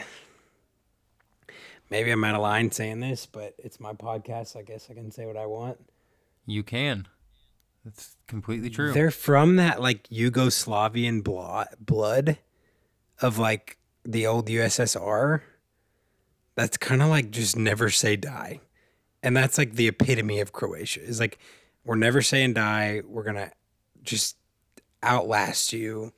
[1.90, 4.56] Maybe I'm out of line saying this, but it's my podcast.
[4.56, 5.78] I guess I can say what I want.
[6.46, 7.06] You can.
[7.84, 8.92] That's completely true.
[8.92, 12.38] They're from that like Yugoslavian blo- blood
[13.20, 15.42] of like the old USSR.
[16.54, 18.60] That's kind of like just never say die.
[19.22, 21.02] And that's like the epitome of Croatia.
[21.02, 21.38] Is like
[21.84, 23.02] we're never saying die.
[23.06, 23.50] We're going to
[24.02, 24.36] just
[25.04, 26.12] outlast you.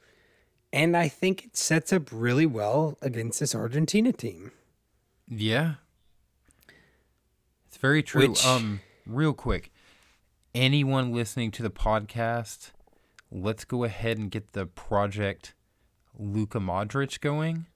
[0.75, 4.51] And I think it sets up really well against this Argentina team.
[5.29, 5.75] Yeah.
[7.69, 8.29] It's very true.
[8.31, 9.71] Which- Um, real quick,
[10.53, 12.73] anyone listening to the podcast,
[13.31, 15.55] let's go ahead and get the project
[16.19, 17.67] Luka Modric going.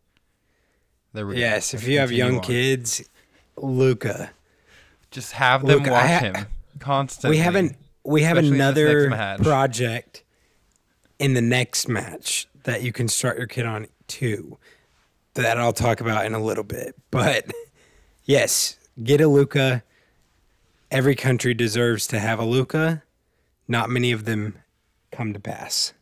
[1.13, 1.41] There we go.
[1.41, 2.43] Yes, if you have young on.
[2.43, 3.09] kids,
[3.57, 4.31] Luka.
[5.13, 6.47] just have them Luka, watch ha- him
[6.81, 7.37] constantly.
[7.39, 7.77] We haven't.
[8.05, 10.25] We have Especially in this next another project
[11.21, 14.59] in the next match that you can start your kid on too.
[15.33, 16.95] That I'll talk about in a little bit.
[17.11, 17.47] But
[18.25, 19.83] yes, get a Luka.
[20.91, 23.03] Every country deserves to have a Luka.
[23.67, 24.59] Not many of them
[25.11, 25.95] come to pass.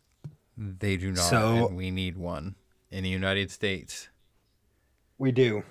[0.58, 2.56] They do not, So- and we need one
[2.90, 4.08] in the United States.
[5.18, 5.62] We do.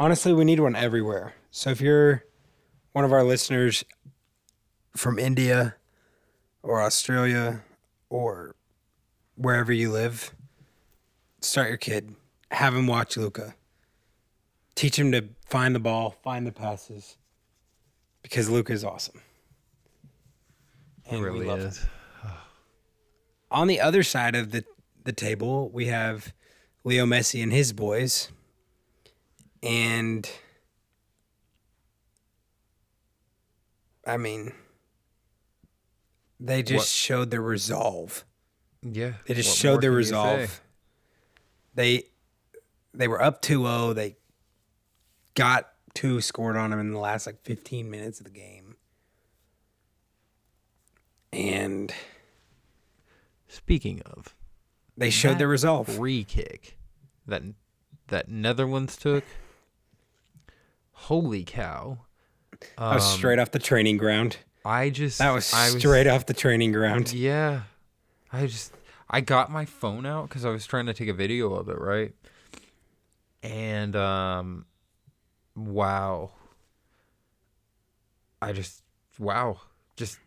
[0.00, 1.34] Honestly, we need one everywhere.
[1.52, 2.24] So if you're
[2.90, 3.84] one of our listeners
[4.96, 5.76] from India
[6.60, 7.62] or Australia
[8.10, 8.56] or
[9.36, 10.32] wherever you live,
[11.40, 12.14] start your kid.
[12.50, 13.54] Have him watch Luka.
[14.74, 17.16] Teach him to find the ball, find the passes,
[18.22, 19.20] because Luka is awesome.
[21.06, 21.84] And really is.
[23.50, 24.64] On the other side of the,
[25.04, 26.32] the table, we have
[26.82, 28.30] Leo Messi and his boys.
[29.62, 30.28] And
[34.06, 34.52] I mean,
[36.40, 38.24] they just What- showed their resolve.
[38.84, 39.14] Yeah.
[39.26, 40.10] They just what showed their can you say?
[40.16, 40.60] resolve.
[41.74, 42.04] They
[42.92, 43.94] they were up 2-0.
[43.94, 44.16] They
[45.34, 48.76] got two scored on them in the last like 15 minutes of the game.
[51.32, 51.92] And
[53.48, 54.34] Speaking of
[54.96, 55.88] they showed their that resolve.
[55.88, 56.76] free kick
[57.26, 57.42] that
[58.08, 59.24] that Netherlands took.
[60.92, 61.98] Holy cow!
[62.78, 64.38] That was Um, straight off the training ground.
[64.64, 67.12] I just That was I straight off the training ground.
[67.12, 67.62] Yeah,
[68.34, 68.72] I just
[69.08, 71.78] I got my phone out because I was trying to take a video of it,
[71.78, 72.12] right?
[73.42, 74.66] And um,
[75.54, 76.32] wow,
[78.42, 78.82] I just
[79.18, 79.60] wow,
[79.96, 80.18] just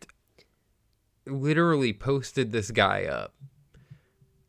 [1.25, 3.33] literally posted this guy up,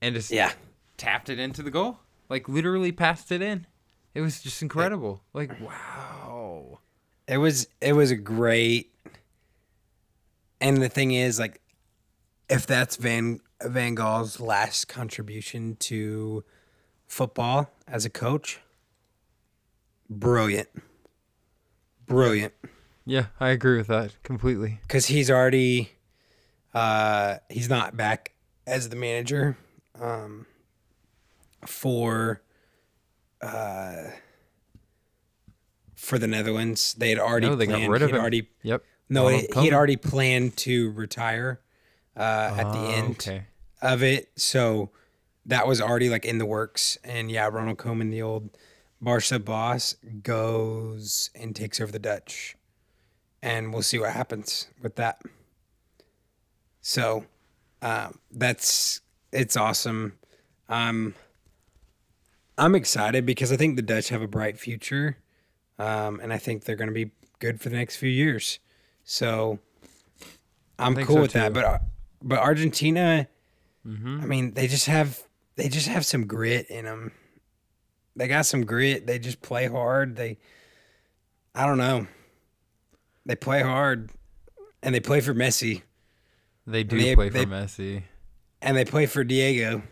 [0.00, 0.52] and just Yeah.
[0.96, 1.98] tapped it into the goal,
[2.28, 3.66] like literally passed it in.
[4.14, 5.22] It was just incredible.
[5.32, 6.78] Like wow.
[7.26, 8.94] It was it was a great
[10.60, 11.60] and the thing is like
[12.48, 16.44] if that's Van Van Gaal's last contribution to
[17.06, 18.60] football as a coach,
[20.08, 20.68] brilliant.
[22.06, 22.54] Brilliant.
[23.04, 24.80] Yeah, I agree with that completely.
[24.88, 25.92] Cuz he's already
[26.74, 28.32] uh he's not back
[28.66, 29.56] as the manager
[30.00, 30.46] um
[31.66, 32.42] for
[33.40, 34.04] uh
[35.94, 36.94] for the Netherlands.
[36.94, 38.16] They had already No, they got rid of him.
[38.16, 38.84] already Yep.
[39.10, 41.60] No, he, had already planned to retire
[42.18, 43.44] uh, at the Oh, end Okay.
[43.80, 44.90] of it, so
[45.46, 46.98] that was already like in the works.
[47.04, 48.50] And yeah, Ronald Koeman, the old
[49.00, 52.56] Barca boss, goes and takes over the Dutch,
[53.42, 55.22] and we'll see what happens with that.
[56.80, 57.24] So
[57.82, 59.00] um, that's
[59.32, 60.18] it's awesome.
[60.68, 61.14] Um,
[62.56, 65.18] I'm excited because I think the Dutch have a bright future,
[65.78, 68.58] um, and I think they're going to be good for the next few years.
[69.04, 69.60] So
[70.78, 71.52] I'm cool so with that.
[71.52, 71.78] But uh,
[72.22, 73.28] but Argentina,
[73.86, 74.20] Mm-hmm.
[74.20, 75.22] I mean, they just have
[75.56, 77.12] they just have some grit in them.
[78.16, 79.06] They got some grit.
[79.06, 80.16] They just play hard.
[80.16, 80.36] They,
[81.54, 82.06] I don't know.
[83.24, 84.10] They play hard,
[84.82, 85.82] and they play for Messi,
[86.66, 88.02] They do they- play for they- Messi.
[88.60, 89.82] and they play for Diego.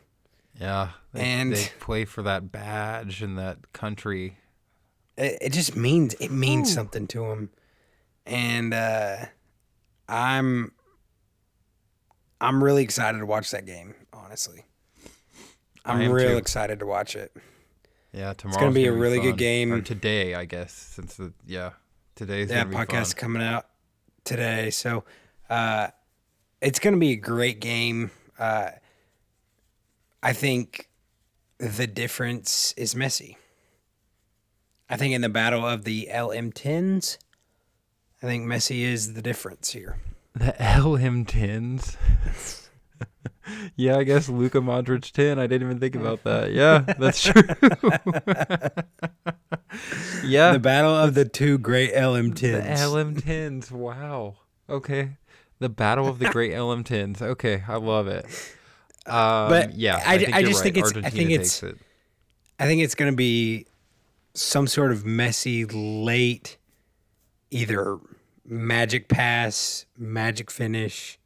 [0.60, 0.90] Yeah.
[1.12, 4.36] They, And- they play for that badge and that country.
[5.16, 6.74] It, it just means it means Ooh.
[6.74, 7.50] something to them,
[8.26, 9.16] and uh,
[10.08, 10.72] I'm
[12.41, 13.95] I'm really excited to watch that game.
[14.12, 14.64] Honestly,
[15.84, 16.37] I'm real too.
[16.37, 17.32] excited to watch it.
[18.12, 18.57] Yeah, tomorrow.
[18.57, 19.72] It's gonna be a really good game.
[19.72, 21.70] Or today, I guess, since the yeah
[22.16, 23.20] today's yeah, podcast fun.
[23.20, 23.66] coming out
[24.24, 24.70] today.
[24.70, 25.05] So
[25.49, 25.89] uh,
[26.61, 28.11] it's going to be a great game.
[28.39, 28.70] Uh,
[30.22, 30.91] I think
[31.59, 33.37] the difference is Messi.
[34.89, 37.18] I think in the battle of the LM10s,
[38.22, 39.97] I think Messi is the difference here.
[40.37, 41.97] The LM tens.
[43.76, 45.39] yeah, I guess Luka Modric ten.
[45.39, 46.53] I didn't even think about that.
[46.57, 47.43] Yeah, that's true.
[50.24, 52.93] yeah, The battle of the two great The LM10s.
[52.93, 53.70] LM tens.
[53.72, 54.37] Wow.
[54.68, 55.11] Okay.
[55.59, 57.22] The battle of the great LM tens.
[57.22, 58.24] Okay, I love it.
[59.07, 60.87] Um, But yeah, I- think I just think right.
[60.97, 61.78] it's- I think it's- it.
[62.59, 63.66] I think it's going to be
[64.34, 66.57] some sort of Messi late,
[67.51, 67.99] either
[68.47, 71.18] magic pass, magic finish,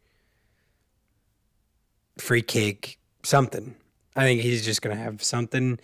[2.19, 3.75] free kick, something.
[4.17, 5.79] I think he's just going to have something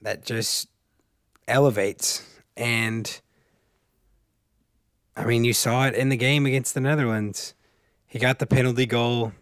[0.00, 0.68] that just
[1.48, 2.26] elevates.
[2.56, 3.20] And
[5.16, 7.54] I mean, you saw it in the game against the Netherlands.
[8.06, 9.32] He got the penalty goal,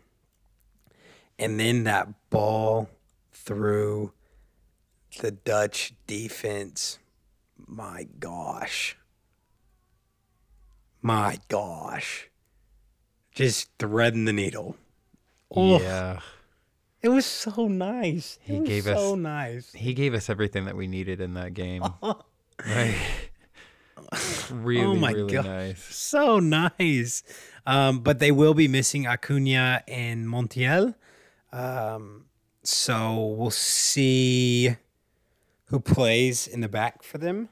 [1.38, 2.88] and then that ball
[3.32, 4.12] through
[5.20, 7.00] the Dutch defense.
[7.66, 8.96] My gosh.
[11.02, 12.28] My gosh.
[13.34, 14.76] Just threading the needle.
[15.54, 16.20] Oh, Yeah,
[17.02, 18.38] It was so nice.
[18.42, 19.72] He it was gave us- so nice.
[19.72, 21.82] he gave us everything that we needed in that game.
[22.66, 22.94] Like,
[24.50, 25.44] really, Oh my really gosh.
[25.46, 25.82] nice.
[25.94, 27.22] So nice.
[27.66, 30.94] Um, but they will be missing Acuna and Montiel.
[31.52, 32.26] Um,
[32.62, 34.76] so we'll see
[35.66, 37.48] who plays in the back for them,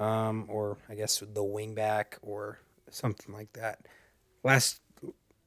[0.00, 2.60] um, or I guess the wing back or
[2.94, 3.86] something like that.
[4.44, 4.80] Last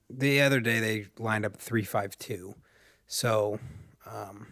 [0.09, 2.55] the other day they lined up three five two,
[3.07, 3.59] so
[4.05, 4.47] um,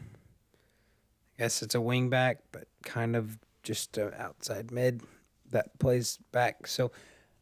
[1.37, 5.01] I guess it's a wing back, but kind of just an outside mid
[5.51, 6.67] that plays back.
[6.67, 6.91] So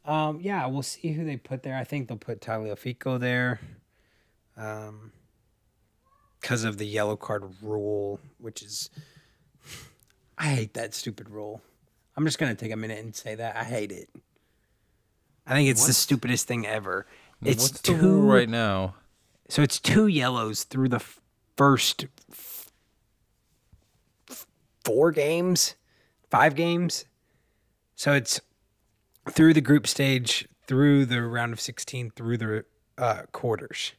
[0.06, 1.76] um, yeah, we'll see who they put there.
[1.76, 3.60] I think they'll put Tagliafico there.
[4.56, 5.12] Um,
[6.42, 8.90] because of the yellow card rule, which is
[10.38, 11.62] I hate that stupid rule.
[12.16, 14.10] I'm just gonna take a minute and say that I hate it.
[15.48, 17.06] I think it's the stupidest thing ever.
[17.44, 18.96] It's What's two right now?
[19.50, 21.02] so it's two yellows through the
[21.56, 22.70] first f-
[24.30, 24.46] f-
[24.84, 25.76] four games,
[26.30, 27.06] five games.
[27.96, 28.42] So it's
[29.30, 32.66] through the group stage, through the round of 16, through the
[32.98, 33.94] uh, quarters.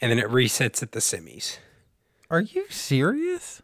[0.00, 1.58] And then it resets at the semis.
[2.30, 3.62] Are you serious?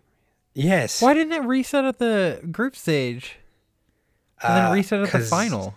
[0.55, 1.01] Yes.
[1.03, 3.37] Why didn't it reset at the group stage
[4.43, 5.75] and then Uh, reset at the final?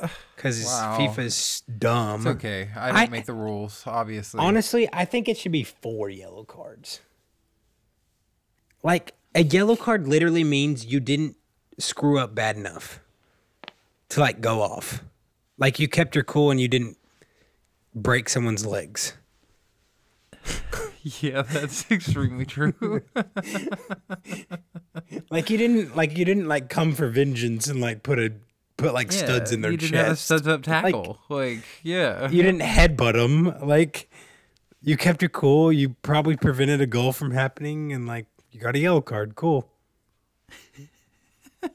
[0.00, 0.10] What?
[0.36, 0.98] Because Wow.
[0.98, 2.20] FIFA's dumb.
[2.20, 2.70] It's okay.
[2.76, 4.40] I don't I- make the rules, obviously.
[4.40, 7.00] Honestly, I think it should be four yellow cards.
[8.82, 11.36] Like a yellow card literally means you didn't
[11.78, 13.00] screw up bad enough
[14.10, 15.02] to like go off.
[15.58, 16.96] Like you kept your cool and you didn't
[17.94, 19.14] break someone's legs.
[21.02, 22.74] yeah, that's extremely true.
[25.30, 28.32] Like you didn't like you didn't like come for vengeance and like put a
[28.82, 31.18] put like studs in their you didn't have a studs up tackle.
[31.28, 32.28] Like, yeah.
[32.30, 33.66] you didn't headbutt them.
[33.66, 34.10] Like
[34.82, 35.72] you kept your cool.
[35.72, 39.34] You probably prevented a goal from happening, and like you got a yellow card.
[39.34, 39.68] Cool.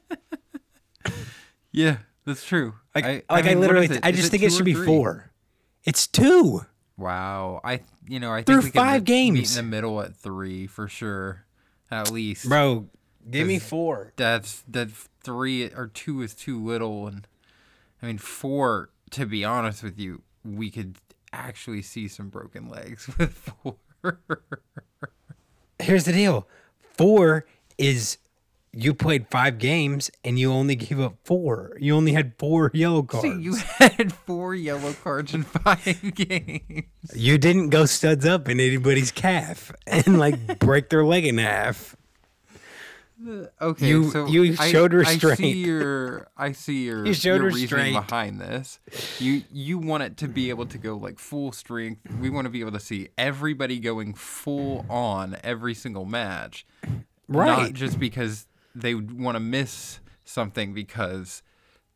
[1.72, 2.74] Yeah, that's true.
[2.94, 4.00] Like, I, like I, mean, what literally?
[4.02, 4.86] I just it think it should be three?
[4.86, 5.30] four.
[5.84, 6.62] It's two.
[6.96, 7.60] Wow.
[7.62, 9.56] I, you know, I Through think we could five games.
[9.56, 11.44] in the middle at three for sure,
[11.90, 12.48] at least.
[12.48, 12.88] Bro,
[13.30, 14.12] give me four.
[14.16, 14.88] That's that
[15.28, 17.26] three or two is too little, and
[18.02, 18.88] I mean four.
[19.10, 20.96] To be honest with you, we could
[21.34, 23.76] actually see some broken legs with four.
[25.78, 26.48] Here's the deal.
[26.96, 27.44] Four
[27.76, 28.16] is
[28.72, 31.76] you played five games and you only gave up four.
[31.78, 33.28] You only had four yellow cards.
[33.28, 36.84] See, you had four yellow cards in five games.
[37.14, 41.96] you didn't go studs up in anybody's calf and like break their leg in half.
[43.60, 45.38] Okay, You- so you I- showed I restraint.
[45.38, 48.78] see your, I see your, You showed your reasoning behind this.
[49.18, 52.00] You you want it to be able to go like full strength.
[52.20, 56.64] We want to be able to see everybody going full on every single match,
[57.26, 57.62] right?
[57.64, 61.42] not just because they want to miss something because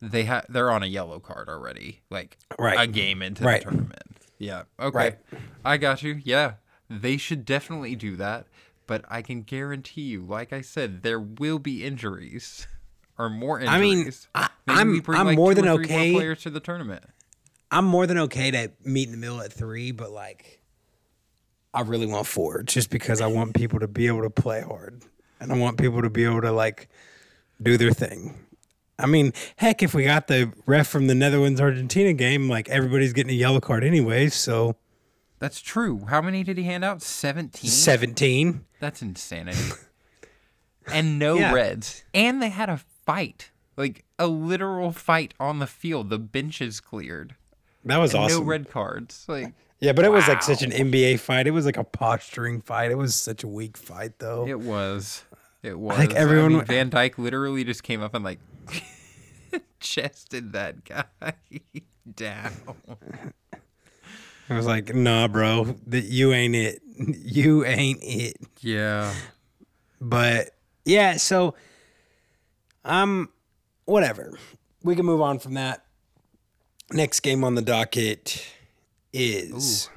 [0.00, 2.80] they have they're on a yellow card already, like Right.
[2.80, 3.62] a game into Right.
[3.62, 4.02] the tournament.
[4.38, 5.18] Yeah, okay, Right.
[5.64, 6.20] I got you.
[6.24, 6.54] Yeah,
[6.90, 8.48] they should definitely do that.
[8.87, 12.66] But I can guarantee you, like I said, there will be injuries
[13.18, 14.28] or more I mean, injuries.
[14.35, 16.12] I- Maybe I'm- I'm like, more than three more okay.
[16.12, 17.03] players to the tournament.
[17.72, 20.61] I'm more than okay to meet in the middle at three, but like,
[21.74, 25.03] I really want four just because I want people to be able to play hard
[25.41, 26.89] and I want people to be able to like
[27.62, 28.39] do their thing.
[28.99, 33.12] I mean, heck, if we got the ref from the Netherlands Argentina game, like everybody's
[33.14, 34.76] getting a yellow card anyway, so
[35.43, 36.05] That's true.
[36.09, 37.03] How many did he hand out?
[37.03, 37.68] Seventeen.
[37.68, 38.64] 17.
[38.78, 39.59] That's insanity.
[40.93, 41.53] and no Yeah.
[41.53, 42.05] reds.
[42.14, 46.11] And they had a fight, like a literal fight on the field.
[46.11, 47.34] The benches cleared.
[47.84, 48.45] That was And awesome.
[48.45, 49.24] No red cards.
[49.26, 51.49] Like yeah, but it was like such an NBA fight.
[51.49, 52.93] It was like a posturing fight.
[52.93, 54.47] It was such a weak fight, though.
[54.47, 55.24] it was.
[55.64, 55.99] It was.
[55.99, 58.38] Like, I everyone- mean, Van Dijk literally just came up and like
[59.80, 61.05] chested that guy
[62.14, 62.53] down.
[64.53, 66.80] I was like, nah, bro, that you ain't it.
[66.94, 68.36] You ain't it.
[68.61, 69.12] Yeah.
[70.00, 70.50] But
[70.84, 71.55] yeah, so
[72.84, 73.30] um
[73.86, 74.38] whatever.
[74.84, 75.84] We can move on from that.
[76.92, 78.46] Next game on the docket
[79.12, 79.88] is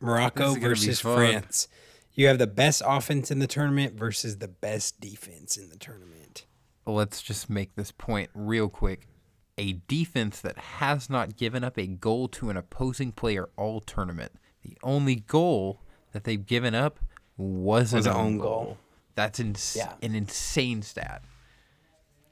[0.00, 1.00] Morocco is versus.
[1.00, 1.68] France.
[2.14, 6.46] You have the best offense in the tournament versus the best defense in the tournament.
[6.86, 9.06] let's just make this point real quick.
[9.58, 14.32] A defense that has not given up a goal to an opposing player all tournament.
[14.62, 15.80] The only goal
[16.12, 17.00] that they've given up
[17.38, 18.64] was, Was an own goal.
[18.64, 18.78] goal.
[19.14, 19.94] That's ins- Yeah.
[20.02, 21.22] an insane stat.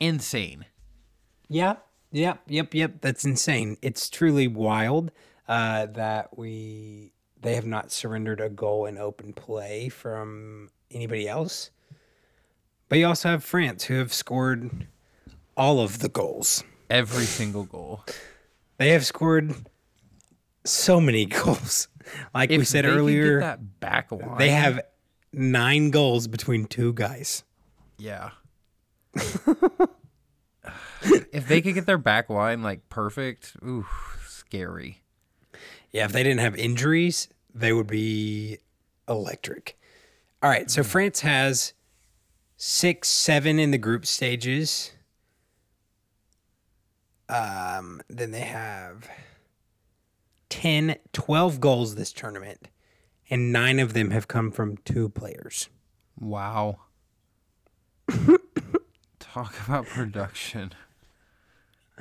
[0.00, 0.66] Insane.
[1.48, 1.76] Yeah.
[2.12, 2.42] Yep.
[2.46, 2.74] Yep.
[2.74, 2.92] Yep.
[3.00, 3.76] That's insane.
[3.82, 5.10] It's truly wild
[5.48, 11.70] uh, that we they have not surrendered a goal in open play from anybody else.
[12.88, 14.86] But you also have France who have scored
[15.56, 16.64] all of the goals.
[16.90, 18.04] Every single goal.
[18.78, 19.54] They have scored
[20.64, 21.88] so many goals.
[22.34, 24.38] Like we said they could get earlier, that back line.
[24.38, 24.80] they have
[25.32, 27.44] nine goals between two guys.
[27.98, 28.30] Yeah.
[29.14, 29.88] if
[31.48, 33.86] they could get their back line like perfect, ooh,
[34.26, 35.02] scary.
[35.92, 38.58] Yeah, if they didn't have injuries, they would be
[39.08, 39.78] electric.
[40.42, 40.86] All right, so mm.
[40.86, 41.72] France has
[42.56, 44.92] six, seven in the group stages.
[47.28, 49.08] Um, then they have
[50.50, 52.68] 10, 12 goals this tournament,
[53.30, 55.68] and nine of them have come from two players.
[56.18, 56.78] Wow.
[59.18, 60.72] Talk about production.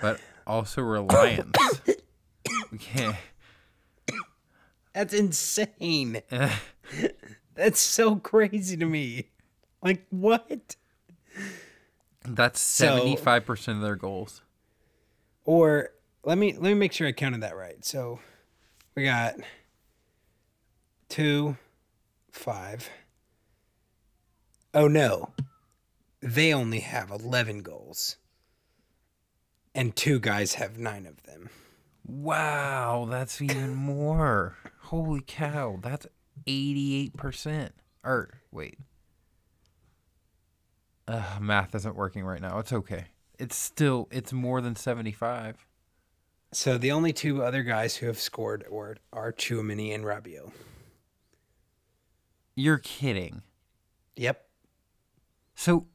[0.02, 1.56] But also reliance.
[2.80, 3.16] can't.
[4.94, 6.22] That's insane.
[7.56, 9.30] That's so crazy to me.
[9.82, 10.76] Like, what?
[12.24, 14.42] That's 75% of their goals.
[15.46, 15.90] Or
[16.24, 17.84] let me let me make sure I counted that right.
[17.84, 18.20] So
[18.96, 19.36] we got
[21.10, 21.58] two,
[22.32, 22.90] five.
[24.74, 25.34] Oh no.
[26.22, 28.18] They only have eleven goals.
[29.76, 31.50] And two guys have nine of them.
[32.06, 34.58] Wow, that's even more.
[34.82, 36.06] Holy cow, that's
[36.46, 37.70] 88%.
[38.04, 38.78] Or, wait.
[41.08, 42.60] Uh, math isn't working right now.
[42.60, 43.06] It's okay.
[43.44, 45.68] It's still, it's more than 75.
[46.54, 50.50] So the only two other guys who have scored are, are Tchouaméni and Rabiot.
[52.56, 53.42] You're kidding.
[54.16, 54.48] Yep.
[55.56, 55.88] So,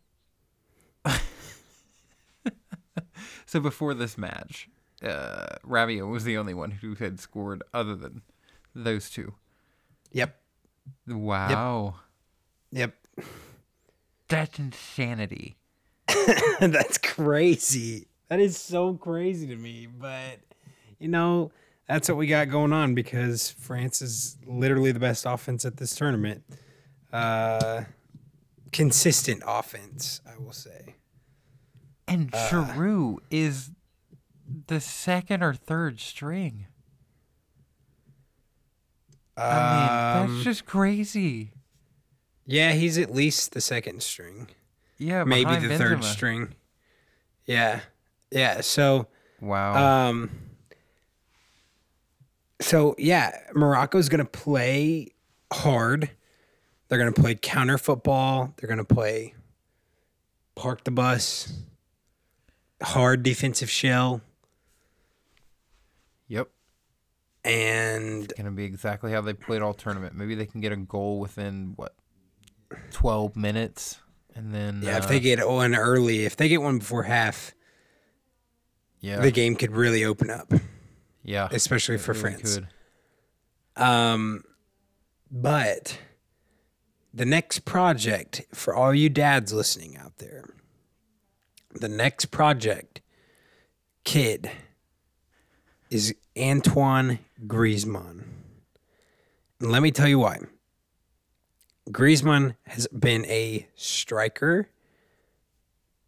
[3.46, 4.68] so before this match,
[5.02, 8.20] uh, Rabiot was the only one who had scored other than
[8.74, 9.36] those two.
[10.12, 10.38] Yep.
[11.06, 11.94] Wow.
[12.72, 12.94] Yep.
[14.28, 15.57] That's insanity.
[16.60, 18.06] that's crazy.
[18.28, 19.86] That is so crazy to me.
[19.86, 20.40] But,
[20.98, 21.50] you know,
[21.86, 25.94] that's what we got going on because France is literally the best offense at this
[25.96, 26.42] tournament.
[27.12, 27.84] Uh,
[28.72, 30.94] consistent offense, I will say.
[32.06, 33.70] And Giroud is
[34.66, 36.66] the second or third string.
[39.36, 41.52] I mean, Um, that's just crazy.
[42.44, 44.48] yeah, he's at least the second string,
[44.98, 46.54] Yeah, maybe the third string.
[47.46, 47.80] Yeah.
[48.30, 48.60] Yeah.
[48.60, 49.08] So,
[49.40, 50.08] Wow.
[50.08, 50.30] Um.
[52.60, 55.08] So yeah, Morocco's going to play
[55.52, 56.10] hard.
[56.88, 58.54] They're going to play counter football.
[58.56, 59.34] They're going to play
[60.56, 61.52] park the bus,
[62.82, 64.22] hard defensive shell,
[66.26, 66.48] yep.
[67.44, 70.16] and Gonna be exactly how they played all tournament.
[70.16, 71.94] Maybe they can get a goal within what,
[72.90, 74.00] twelve minutes,
[74.38, 77.52] and then yeah, if uh, they get one early, if they get one before half,
[79.00, 80.52] yeah, the game could really open up,
[81.24, 82.54] yeah, especially for really France.
[82.54, 83.82] could.
[83.82, 84.44] Um,
[85.28, 85.98] but
[87.12, 90.44] the next project for all you dads listening out there,
[91.72, 93.00] the next project,
[94.04, 94.52] kid,
[95.90, 98.22] is Antoine Griezmann.
[99.60, 100.38] And let me tell you why.
[101.90, 104.68] Griezmann has been a striker,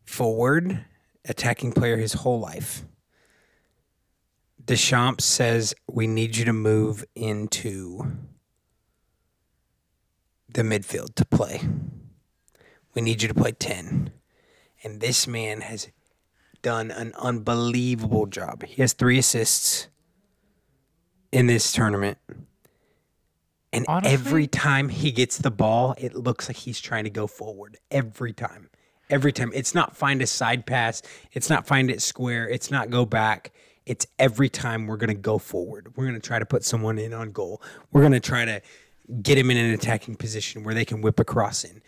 [0.04, 0.84] forward,
[1.24, 2.84] attacking player his whole life.
[4.62, 8.18] Deschamps says we need you to move into
[10.48, 11.60] the midfield to play.
[12.94, 14.12] We need you to play 10.
[14.82, 15.88] And this man has
[16.62, 18.64] done an unbelievable job.
[18.64, 19.88] He has three assists
[21.32, 22.18] in this tournament.
[23.72, 27.26] And Honestly- every time he gets the ball, it looks like he's trying to go
[27.26, 27.76] forward.
[27.90, 28.68] Every time.
[29.08, 29.50] Every time.
[29.54, 31.02] It's not find a side pass.
[31.32, 32.48] It's not find it square.
[32.48, 33.52] It's not go back.
[33.86, 35.96] It's every time we're going to go forward.
[35.96, 37.62] We're going to try to put someone in on goal.
[37.92, 38.60] We're going to try to
[39.22, 41.82] get him in an attacking position where they can whip across in.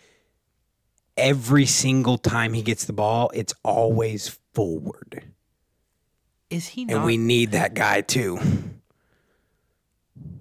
[1.15, 5.23] Every single time he gets the ball, it's always forward.
[6.49, 8.39] Is he And we need that guy too.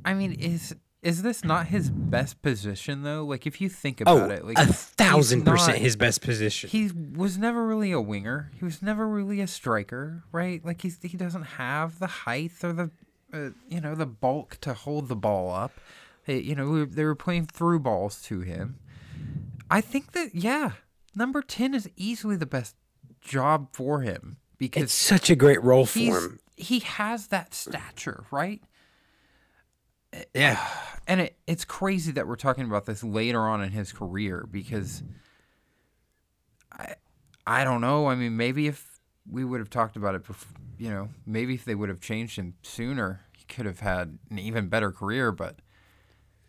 [0.04, 3.24] I mean, is is this not his best position though?
[3.24, 6.70] Like, if you think Oh, about it, like a thousand percent not- his best position.
[6.70, 8.50] He was never really a winger.
[8.58, 10.64] He was never really a striker, right?
[10.64, 12.90] Like he's he doesn't have the height or the
[13.32, 15.72] uh, you know the bulk to hold the ball up.
[16.26, 18.78] They, you know, we they were playing through balls to him.
[19.70, 20.72] I think that yeah,
[21.16, 22.76] number ten is easily the best
[23.20, 26.38] job for him because it's such a great role for him.
[26.56, 28.60] he has that stature, right?
[30.34, 30.58] Yeah.
[31.06, 35.02] and it, it's crazy that we're talking about this later on in his career because
[36.72, 36.94] I
[37.46, 38.06] I don't know.
[38.06, 39.00] I mean, maybe if
[39.30, 42.38] we would have talked about it before, you know, maybe if they would have changed
[42.38, 45.32] him sooner, he could have had an even better career.
[45.32, 45.56] But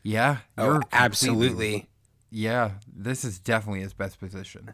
[0.04, 1.88] yeah, Oh, absolutely.
[2.30, 4.74] Yeah, this is definitely his best position.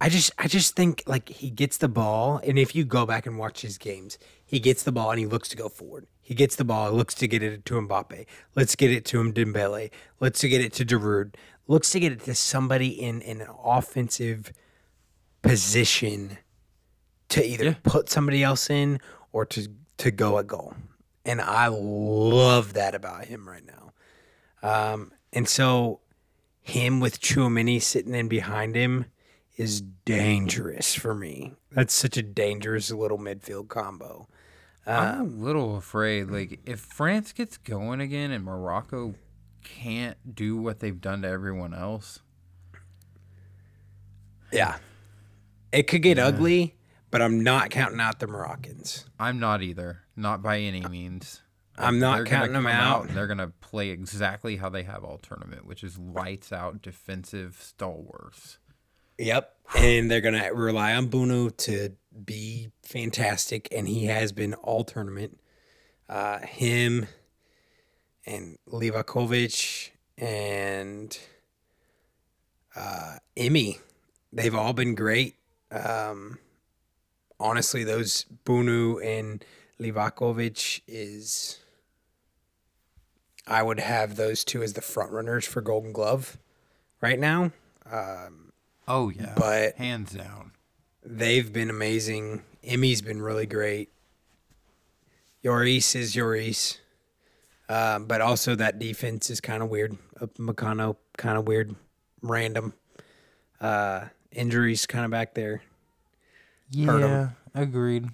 [0.00, 3.26] I just I just think like he gets the ball, and if you go back
[3.26, 6.06] and watch his games, he gets the ball and he looks to go forward.
[6.28, 8.26] He gets the ball, looks to get it to Mbappe.
[8.54, 9.90] Let's get it to him Dembele.
[10.20, 11.36] Let's to get it to Giroud.
[11.66, 14.52] Looks to get it to somebody in, in an offensive
[15.40, 16.36] position
[17.30, 17.74] to either Yeah.
[17.82, 19.00] put somebody else in
[19.32, 20.74] or to to go a goal.
[21.24, 23.92] And I love that about him right now.
[24.62, 26.00] Um, and so
[26.60, 29.06] him with Tchouaméni sitting in behind him
[29.56, 31.54] is dangerous for me.
[31.72, 34.28] That's such a dangerous little midfield combo.
[34.88, 36.30] I'm uh, a little afraid.
[36.30, 39.14] Like, if France gets going again and Morocco
[39.62, 42.20] can't do what they've done to everyone else,
[44.50, 44.78] Yeah.
[45.70, 46.76] It could get ugly,
[47.10, 49.04] but I'm not counting out the Moroccans.
[49.18, 50.04] I'm not either.
[50.16, 51.42] Not by any means.
[51.76, 53.08] I'm not They're counting them come out.
[53.08, 58.58] They're gonna play exactly how they have all tournament, which is lights out defensive stalwarts.
[59.18, 59.54] Yep.
[59.76, 61.92] And they're going to rely on Bruno to
[62.24, 63.68] be fantastic.
[63.70, 65.38] And he has been all tournament.
[66.08, 67.06] Uh, him
[68.24, 71.18] and Livakovic and
[72.74, 73.80] uh, Emi,
[74.32, 75.34] they've all been great.
[75.70, 76.38] Um,
[77.38, 79.44] honestly, those Bounou and
[79.80, 81.60] Livakovic is.
[83.46, 86.36] I would have those two as the front runners for Golden Glove
[87.00, 87.52] right now.
[88.88, 90.52] Oh yeah, But- hands down.
[91.04, 92.42] They've been amazing.
[92.64, 93.90] Emi's been really great.
[95.44, 96.78] Lloris is Lloris.
[97.68, 99.96] Um, but also that defense is kind of weird.
[100.20, 101.74] Uh, Makano kind of weird,
[102.22, 102.72] random.
[103.60, 105.62] Uh, injuries kind of back there.
[106.70, 108.08] Yeah, agreed.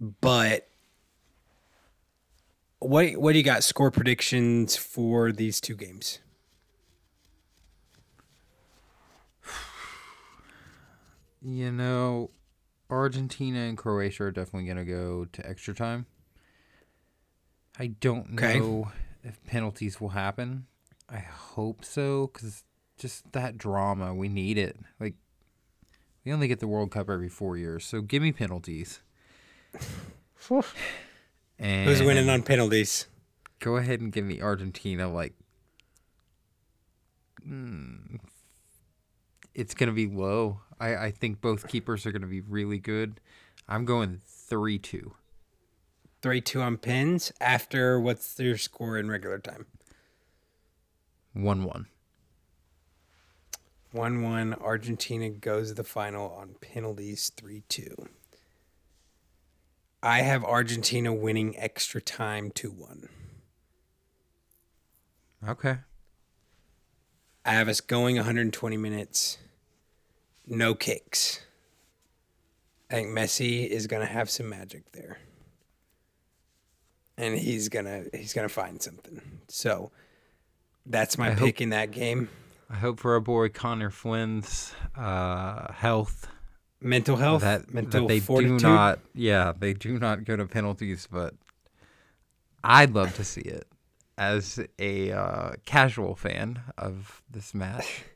[0.00, 0.68] But
[2.78, 6.18] what what do you got score predictions for these two games?
[11.42, 12.30] You know,
[12.90, 16.06] Argentina and Croatia are definitely going to go to extra time.
[17.78, 18.58] I don't Okay.
[18.58, 18.90] know
[19.22, 20.66] if penalties will happen.
[21.08, 22.64] I hope so because
[22.98, 24.76] just that drama, we need it.
[24.98, 25.14] Like,
[26.24, 29.00] we only get the World Cup every four years, so give me penalties.
[31.58, 33.06] and Who's winning on penalties?
[33.60, 35.08] Go ahead and give me Argentina.
[35.12, 35.34] Like,
[37.46, 38.18] mm,
[39.54, 40.60] it's gonna be low.
[40.78, 43.20] I I think both keepers are gonna be really good.
[43.68, 45.14] I'm going three two.
[46.22, 47.32] Three two on pins.
[47.40, 49.66] After what's their score in regular time?
[51.32, 51.86] One one.
[53.92, 54.54] One one.
[54.54, 57.30] Argentina goes to the final on penalties.
[57.36, 57.94] Three two.
[60.02, 63.08] I have Argentina winning extra time two one.
[65.46, 65.78] Okay.
[67.44, 69.38] I have us going 120 minutes,
[70.46, 71.40] no kicks.
[72.90, 75.18] I think Messi is gonna have some magic there,
[77.18, 79.20] and he's gonna he's gonna find something.
[79.48, 79.90] So
[80.84, 82.28] that's my I pick hope- in that game.
[82.68, 86.26] I hope for our boy Connor Flynn's uh, health
[86.80, 88.58] Mental health, that mental that they fortitude.
[88.58, 88.98] do not.
[89.14, 91.34] Yeah, they do not go to penalties, but
[92.62, 93.66] I'd love to see it
[94.18, 98.02] as a uh, casual fan of this match.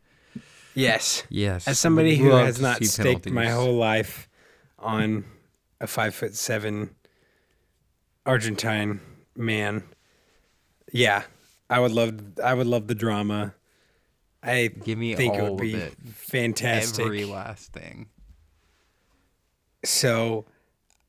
[0.75, 4.29] Yes, Yes, as somebody who has not staked my whole life
[4.79, 5.25] on
[5.81, 6.95] a five foot seven
[8.25, 9.01] Argentine
[9.37, 9.83] man,
[10.93, 11.25] yeah,
[11.68, 13.55] I would love I would love the drama.
[14.43, 15.95] I Give me think it all would be it.
[16.14, 17.05] fantastic.
[17.05, 18.09] Every last thing.
[19.85, 20.47] So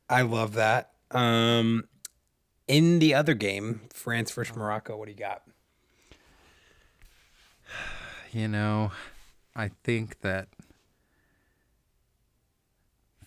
[0.10, 0.92] I love that.
[1.12, 1.88] Um,
[2.68, 5.44] in the other game, France versus Morocco, what do you got?
[8.32, 8.92] You know,
[9.56, 10.48] I think that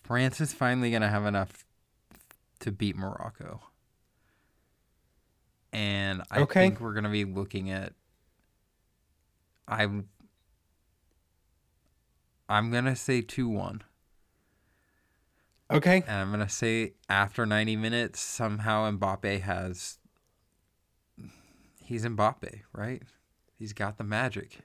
[0.03, 1.65] France is finally going to have enough
[2.59, 3.61] to beat Morocco.
[5.73, 6.67] And I Okay.
[6.67, 7.93] think we're going to be looking at
[9.67, 10.09] I'm
[12.47, 13.81] I'm going to say 2-1.
[15.71, 16.03] Okay.
[16.07, 19.97] And I'm going to say after 90 minutes somehow Mbappe has
[21.83, 23.01] he's Mbappe, right?
[23.57, 24.59] He's got the magic.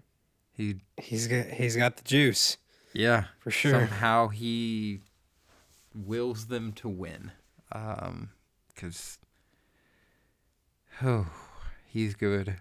[0.61, 2.59] He He's got he's got the juice
[2.93, 3.73] Yeah, for sure.
[3.73, 5.01] Somehow he
[5.95, 7.33] wills them to win,
[7.71, 9.19] because
[11.03, 11.27] oh,
[11.87, 12.57] he's good.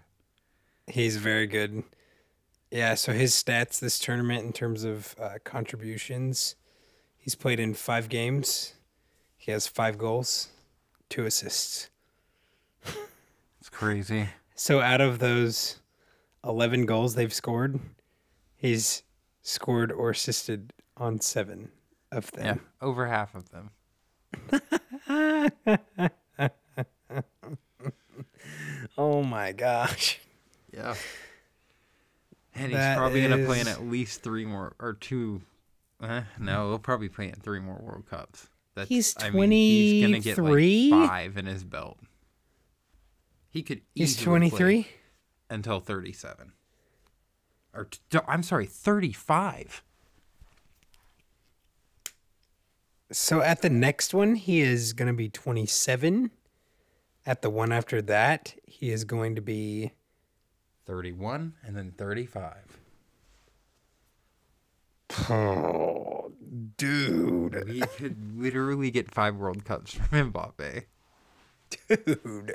[0.86, 1.82] He's very good.
[2.70, 6.56] Yeah, so his stats this tournament in terms of uh, contributions,
[7.18, 8.74] he's played in five games.
[9.36, 10.48] He has five goals,
[11.10, 11.90] two assists.
[13.60, 14.30] It's crazy.
[14.54, 15.80] So out of those
[16.44, 17.78] 11 goals they've scored,
[18.56, 19.02] he's
[19.42, 21.70] scored or assisted on seven
[22.12, 22.44] of them.
[22.44, 23.70] Yeah, over half of them.
[28.98, 30.18] Oh my gosh.
[30.74, 30.94] Yeah.
[32.54, 35.42] And he's That probably gonna play in at least three more or two.
[36.02, 38.48] Eh, no, he'll probably play in three more World Cups.
[38.74, 40.90] That's, He's I mean, he's gonna get 23?
[40.90, 41.98] like five in his belt.
[43.50, 43.82] He could.
[43.94, 44.88] He's easily play 23?
[45.50, 46.52] Until thirty-seven.
[47.74, 49.82] Or t- I'm sorry, thirty-five.
[53.12, 56.30] So at the next one, he is going to be 27.
[57.26, 59.92] At the one after that, he is going to be
[60.86, 62.78] 31 and then 35.
[65.28, 66.30] Oh,
[66.76, 67.68] dude.
[67.68, 70.84] We could literally get five World Cups from Mbappe.
[71.88, 72.54] Dude.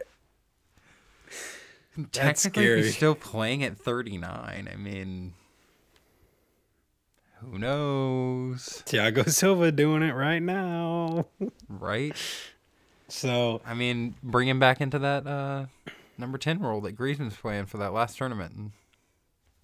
[1.97, 2.83] That's Technically, scary.
[2.83, 4.69] he's still playing at 39.
[4.71, 5.33] I mean,
[7.39, 11.27] who knows, Thiago Silva doing it right now.
[11.69, 12.15] right?
[13.07, 15.65] So, I mean, bring him back into that uh,
[16.17, 18.55] number 10 role that Griezmann's playing for that last tournament.
[18.55, 18.71] And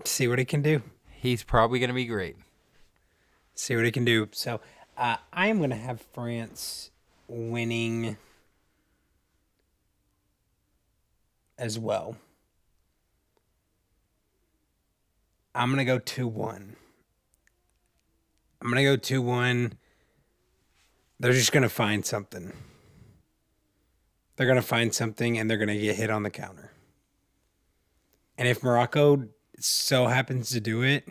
[0.05, 0.81] see what he can do.
[1.09, 2.37] he's probably going to be great.
[3.55, 4.29] See what he can do.
[4.31, 4.61] So,
[4.97, 6.91] uh, I am going to have France
[7.27, 8.17] winning
[11.61, 12.17] as well.
[15.53, 16.75] I'm going to go 2 1.
[18.61, 19.73] I'm going to go 2 1.
[21.19, 22.51] They're just going to find something.
[24.35, 26.71] They're going to find something and they're going to get hit on the counter.
[28.37, 29.27] And if Morocco
[29.59, 31.07] so happens to do it,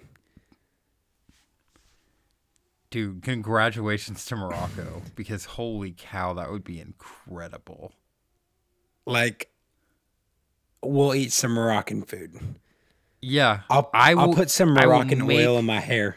[2.90, 7.92] Dude, congratulations to Morocco because holy cow, that would be incredible.
[9.06, 9.49] like
[10.82, 12.38] we'll eat some Moroccan food.
[13.22, 16.16] Yeah, I'll I will will- put some Moroccan make- oil in my hair.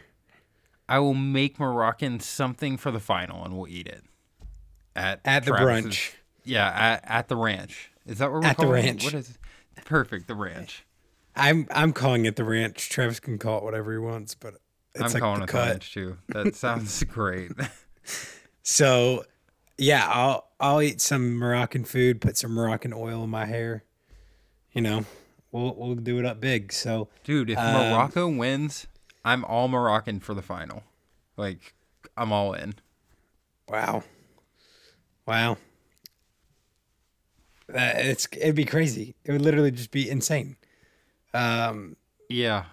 [0.87, 4.03] I will make Moroccan something for the final and we'll eat it
[4.95, 6.11] at At the brunch.
[6.43, 7.89] Yeah, at, at the ranch.
[8.05, 8.87] Is that what we're At the calling it?
[8.87, 9.03] ranch.
[9.05, 9.37] What is it?
[9.85, 10.85] Perfect, the ranch.
[11.35, 12.89] I'm I'm calling it the ranch.
[12.89, 14.55] Travis can call it whatever he wants, but
[14.93, 15.63] it's I'm like calling it cut.
[15.65, 16.17] the ranch too.
[16.29, 17.51] That sounds great.
[18.61, 19.25] So
[19.77, 23.83] yeah, I'll I'll eat some Moroccan food, put some Moroccan oil in my hair.
[24.73, 25.05] You know,
[25.51, 26.73] we'll we'll do it up big.
[26.73, 28.87] So Dude, if Um, Morocco wins,
[29.23, 30.83] I'm all Moroccan for the final.
[31.37, 31.73] Like,
[32.17, 32.75] I'm all in.
[33.67, 34.03] wow,
[35.25, 35.57] wow,
[37.67, 39.15] that it's it'd be crazy.
[39.25, 40.57] It would literally just be insane.
[41.33, 41.95] Um,
[42.29, 42.65] Yeah.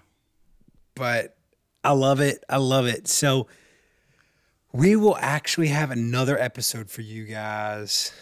[0.94, 1.36] but
[1.82, 2.44] I love it.
[2.48, 3.09] I love it.
[3.09, 3.46] So
[4.72, 8.12] we will actually have another episode for you guys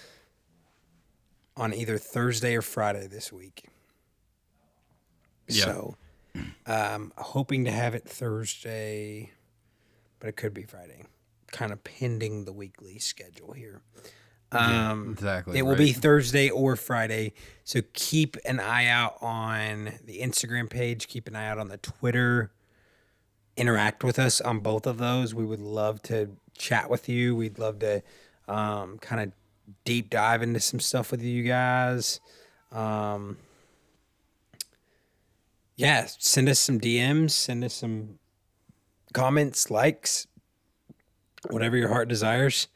[1.59, 3.65] on either Thursday or Friday this week.
[5.49, 5.65] Yeah.
[5.65, 5.97] So
[6.67, 9.33] um hoping to have it Thursday,
[10.21, 11.05] but it could be Friday.
[11.51, 13.81] Kind of pending the weekly schedule here.
[14.53, 15.59] Um Exactly.
[15.59, 15.93] it will be.
[15.93, 17.33] Thursday or Friday.
[17.65, 21.09] So keep an eye out on the Instagram page.
[21.09, 22.53] Keep an eye out on the Twitter.
[23.57, 25.35] Interact with us on both of those.
[25.35, 27.35] We would love to chat with you.
[27.35, 28.03] We'd love to
[28.47, 29.33] um, kind of
[29.85, 32.21] deep dive into some stuff with you guys.
[32.73, 33.39] Um,
[35.77, 37.31] yeah, send us some DMs.
[37.31, 38.19] Send us some
[39.13, 40.27] comments, likes,
[41.51, 42.69] whatever your heart desires.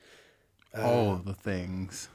[0.77, 2.09] all of the things.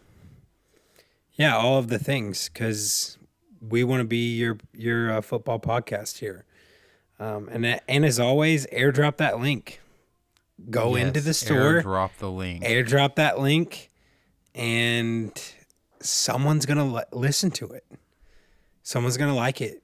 [1.33, 3.17] Yeah, all of the things because
[3.61, 6.45] we want to be your your uh, football podcast here.
[7.19, 9.79] Um, and and as always, airdrop that link.
[10.71, 12.63] Go into the store, Drop the link.
[12.63, 13.91] airdrop that link,
[14.57, 15.31] and
[16.01, 17.85] someone's gonna li- listen to it.
[18.83, 19.83] Someone's gonna like it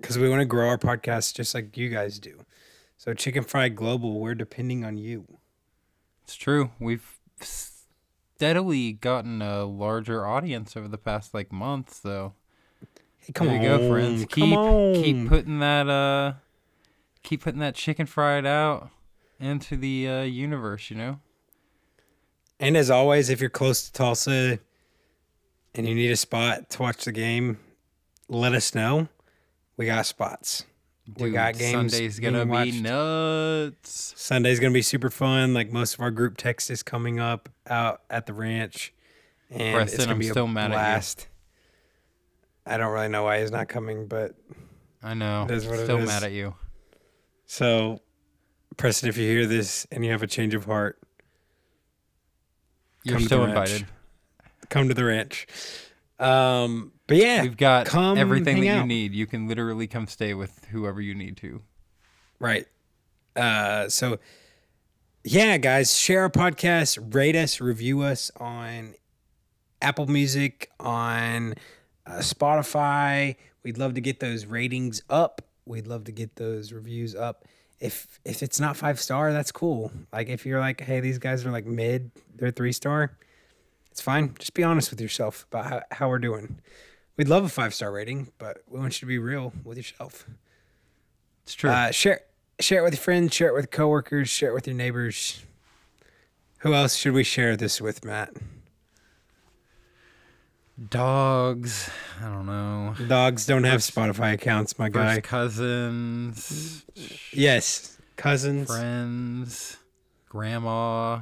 [0.00, 2.40] because we want to grow our podcast just like you guys do.
[2.96, 5.26] So, Chicken Fried Global, we're depending on you.
[6.24, 6.70] It's true.
[6.80, 12.32] We've steadily gotten a larger audience over the past like month, so
[13.18, 14.24] Hey, come there on, you go, friends.
[14.30, 16.34] Keep keep putting that uh
[17.22, 18.90] keep putting that chicken fried out
[19.38, 21.20] into the uh, universe, you know?
[22.58, 24.58] And as always, if you're close to Tulsa
[25.74, 27.58] and you need a spot to watch the game,
[28.28, 29.08] let us know.
[29.76, 30.64] We got spots.
[31.18, 31.92] we got games.
[31.92, 32.80] Sunday's gonna be watched.
[32.80, 34.14] nuts.
[34.16, 35.52] Sunday's gonna be super fun.
[35.52, 38.94] Like most of our group text is coming up out at the ranch,
[39.50, 40.72] and it's Preston, gonna I'm be still a mad at you.
[40.78, 41.28] blast.
[42.64, 44.34] I don't really know why he's not coming, but
[45.02, 45.46] I know.
[45.50, 46.54] Is what Still mad at you.
[47.44, 48.00] so
[48.78, 50.98] Preston, if you hear this and you have a change of heart,
[53.10, 53.86] You're still invited.
[54.68, 55.46] come to the ranch.
[56.18, 59.12] Um, but yeah, We've got come everything that you need.
[59.12, 61.62] You can literally come stay with whoever you need to.
[62.38, 62.66] Right.
[63.34, 64.18] Uh, so,
[65.24, 68.94] yeah, guys, share our podcast, rate us, review us on
[69.82, 71.54] Apple Music, on
[72.06, 73.36] uh, Spotify.
[73.62, 75.42] We'd love to get those ratings up.
[75.66, 77.44] We'd love to get those reviews up.
[77.86, 79.92] If if it's not five star, that's cool.
[80.12, 83.16] Like if you're like, hey, these guys are like mid, they're three star,
[83.90, 84.34] it's fine.
[84.38, 86.58] Just be honest with yourself about how, how we're doing.
[87.16, 90.26] We'd love a five star rating, but we want you to be real with yourself.
[91.44, 91.70] It's true.
[91.70, 92.20] Uh, share
[92.58, 95.44] share it with your friends, share it with coworkers, share it with your neighbors.
[96.58, 98.32] Who else should we share this with, Matt?
[100.90, 101.90] Dogs.
[102.20, 102.94] I don't know.
[103.08, 105.20] Dogs don't have Spotify accounts, my guy.
[105.20, 106.84] Cousins,
[107.32, 108.66] Yes, cousins.
[108.68, 109.78] friends,
[110.28, 111.20] grandma.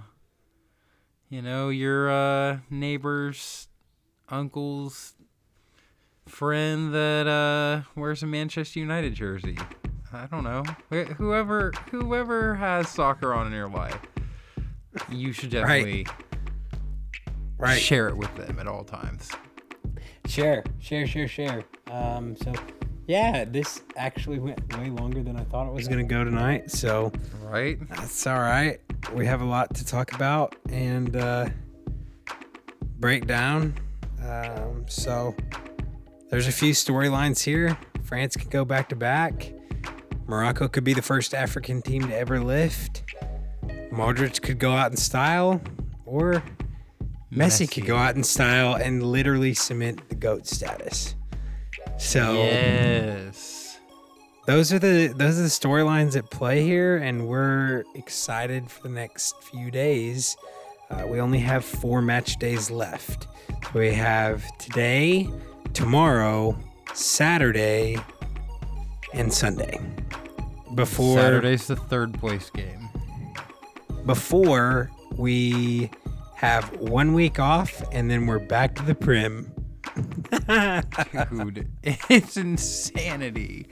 [1.29, 3.69] You know your uh, neighbors,
[4.29, 5.15] uncles,
[6.27, 9.57] friend that uh, wears a Manchester United jersey.
[10.13, 10.65] I don't know.
[11.17, 13.99] Whoever whoever has soccer on in your life,
[15.11, 16.24] you should definitely Right.
[17.73, 19.31] Share it with them at all times.
[20.27, 21.65] Share, share, share, share.
[21.91, 22.53] Um, so
[23.07, 26.71] yeah, this actually went way longer than I thought it was gonna go tonight.
[26.71, 27.13] So
[27.43, 27.79] Right?
[27.91, 28.81] that's all right.
[29.13, 31.49] We have a lot to talk about and uh,
[32.99, 33.75] break down.
[34.27, 35.35] Um, so
[36.31, 37.77] there's a few storylines here.
[38.05, 39.53] France could go back to back.
[40.27, 43.03] Morocco could be the first African team to ever lift.
[43.93, 45.61] Modric could go out in style,
[46.07, 46.43] or
[47.35, 51.15] Messi, could go out in style and literally cement the goat status.
[51.99, 53.79] So Yes.
[54.47, 58.95] those are the those are the storylines at play here, and we're excited for the
[58.95, 60.37] next few days.
[60.91, 63.27] Uh, we only have four match days left.
[63.75, 65.29] We have today,
[65.73, 66.57] tomorrow,
[66.95, 67.97] Saturday,
[69.13, 69.81] and Sunday.
[70.75, 72.89] Before Saturday's the third place game.
[74.07, 75.89] before we
[76.37, 79.51] have one week off, and then we're back to the Prem.
[81.31, 83.67] Dude, it's insanity.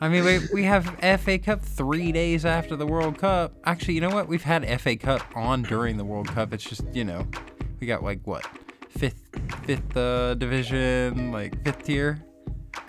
[0.00, 0.86] I mean, we, we have
[1.20, 3.54] FA Cup three days after the World Cup.
[3.64, 4.28] Actually, you know what?
[4.28, 6.52] We've had FA Cup on during the World Cup.
[6.52, 7.26] It's just, you know,
[7.80, 8.44] we got like what?
[8.90, 9.22] Fifth
[9.64, 12.22] fifth uh, division, like fifth tier.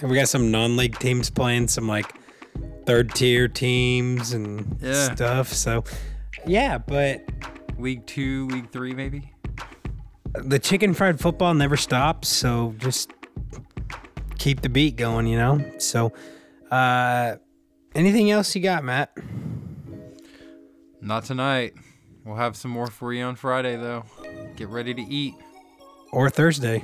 [0.02, 2.12] And we got some non-league teams playing some like
[2.86, 5.14] third tier teams and Yeah.
[5.14, 5.54] stuff.
[5.54, 5.84] So
[6.46, 7.24] yeah, but
[7.78, 9.32] League two, league three, maybe.
[10.34, 12.28] the chicken fried football never stops.
[12.30, 13.12] So just
[14.38, 15.64] keep the beat going, you know.
[15.80, 16.14] So
[16.72, 17.36] uh
[17.94, 19.12] anything else you got, Matt?
[21.02, 21.74] Not tonight.
[22.24, 24.04] We'll have some more for you on Friday, though.
[24.56, 25.36] Get ready to eat.
[26.12, 26.84] Or Thursday?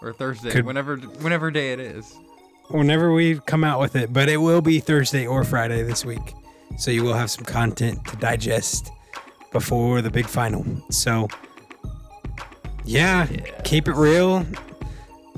[0.00, 2.16] Or Thursday, Could- whenever whenever day it is.
[2.68, 6.34] Whenever we come out with it, but it will be Thursday or Friday this week.
[6.76, 8.90] So you will have some content to digest
[9.52, 10.64] before the big final.
[10.90, 11.28] So
[12.84, 13.26] yeah,
[13.64, 14.46] keep it real.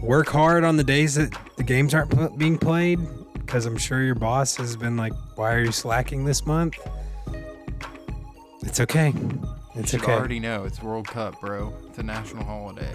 [0.01, 2.99] Work hard on the days that the games aren't being played
[3.35, 6.77] because I'm sure your boss has been like, "Why are you slacking this month?"
[8.63, 9.13] It's okay.
[9.75, 10.13] It's You okay.
[10.13, 11.73] already know it's World Cup, bro.
[11.89, 12.93] It's a national holiday.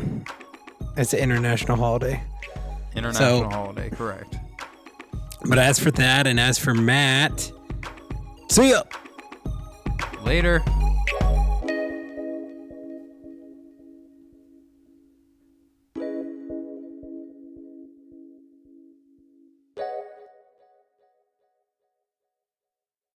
[0.97, 2.22] It's an international holiday.
[2.95, 4.38] International holiday, correct.
[5.47, 7.51] But as for that, and as for Matt,
[8.49, 8.84] see ya.
[10.24, 10.61] Later.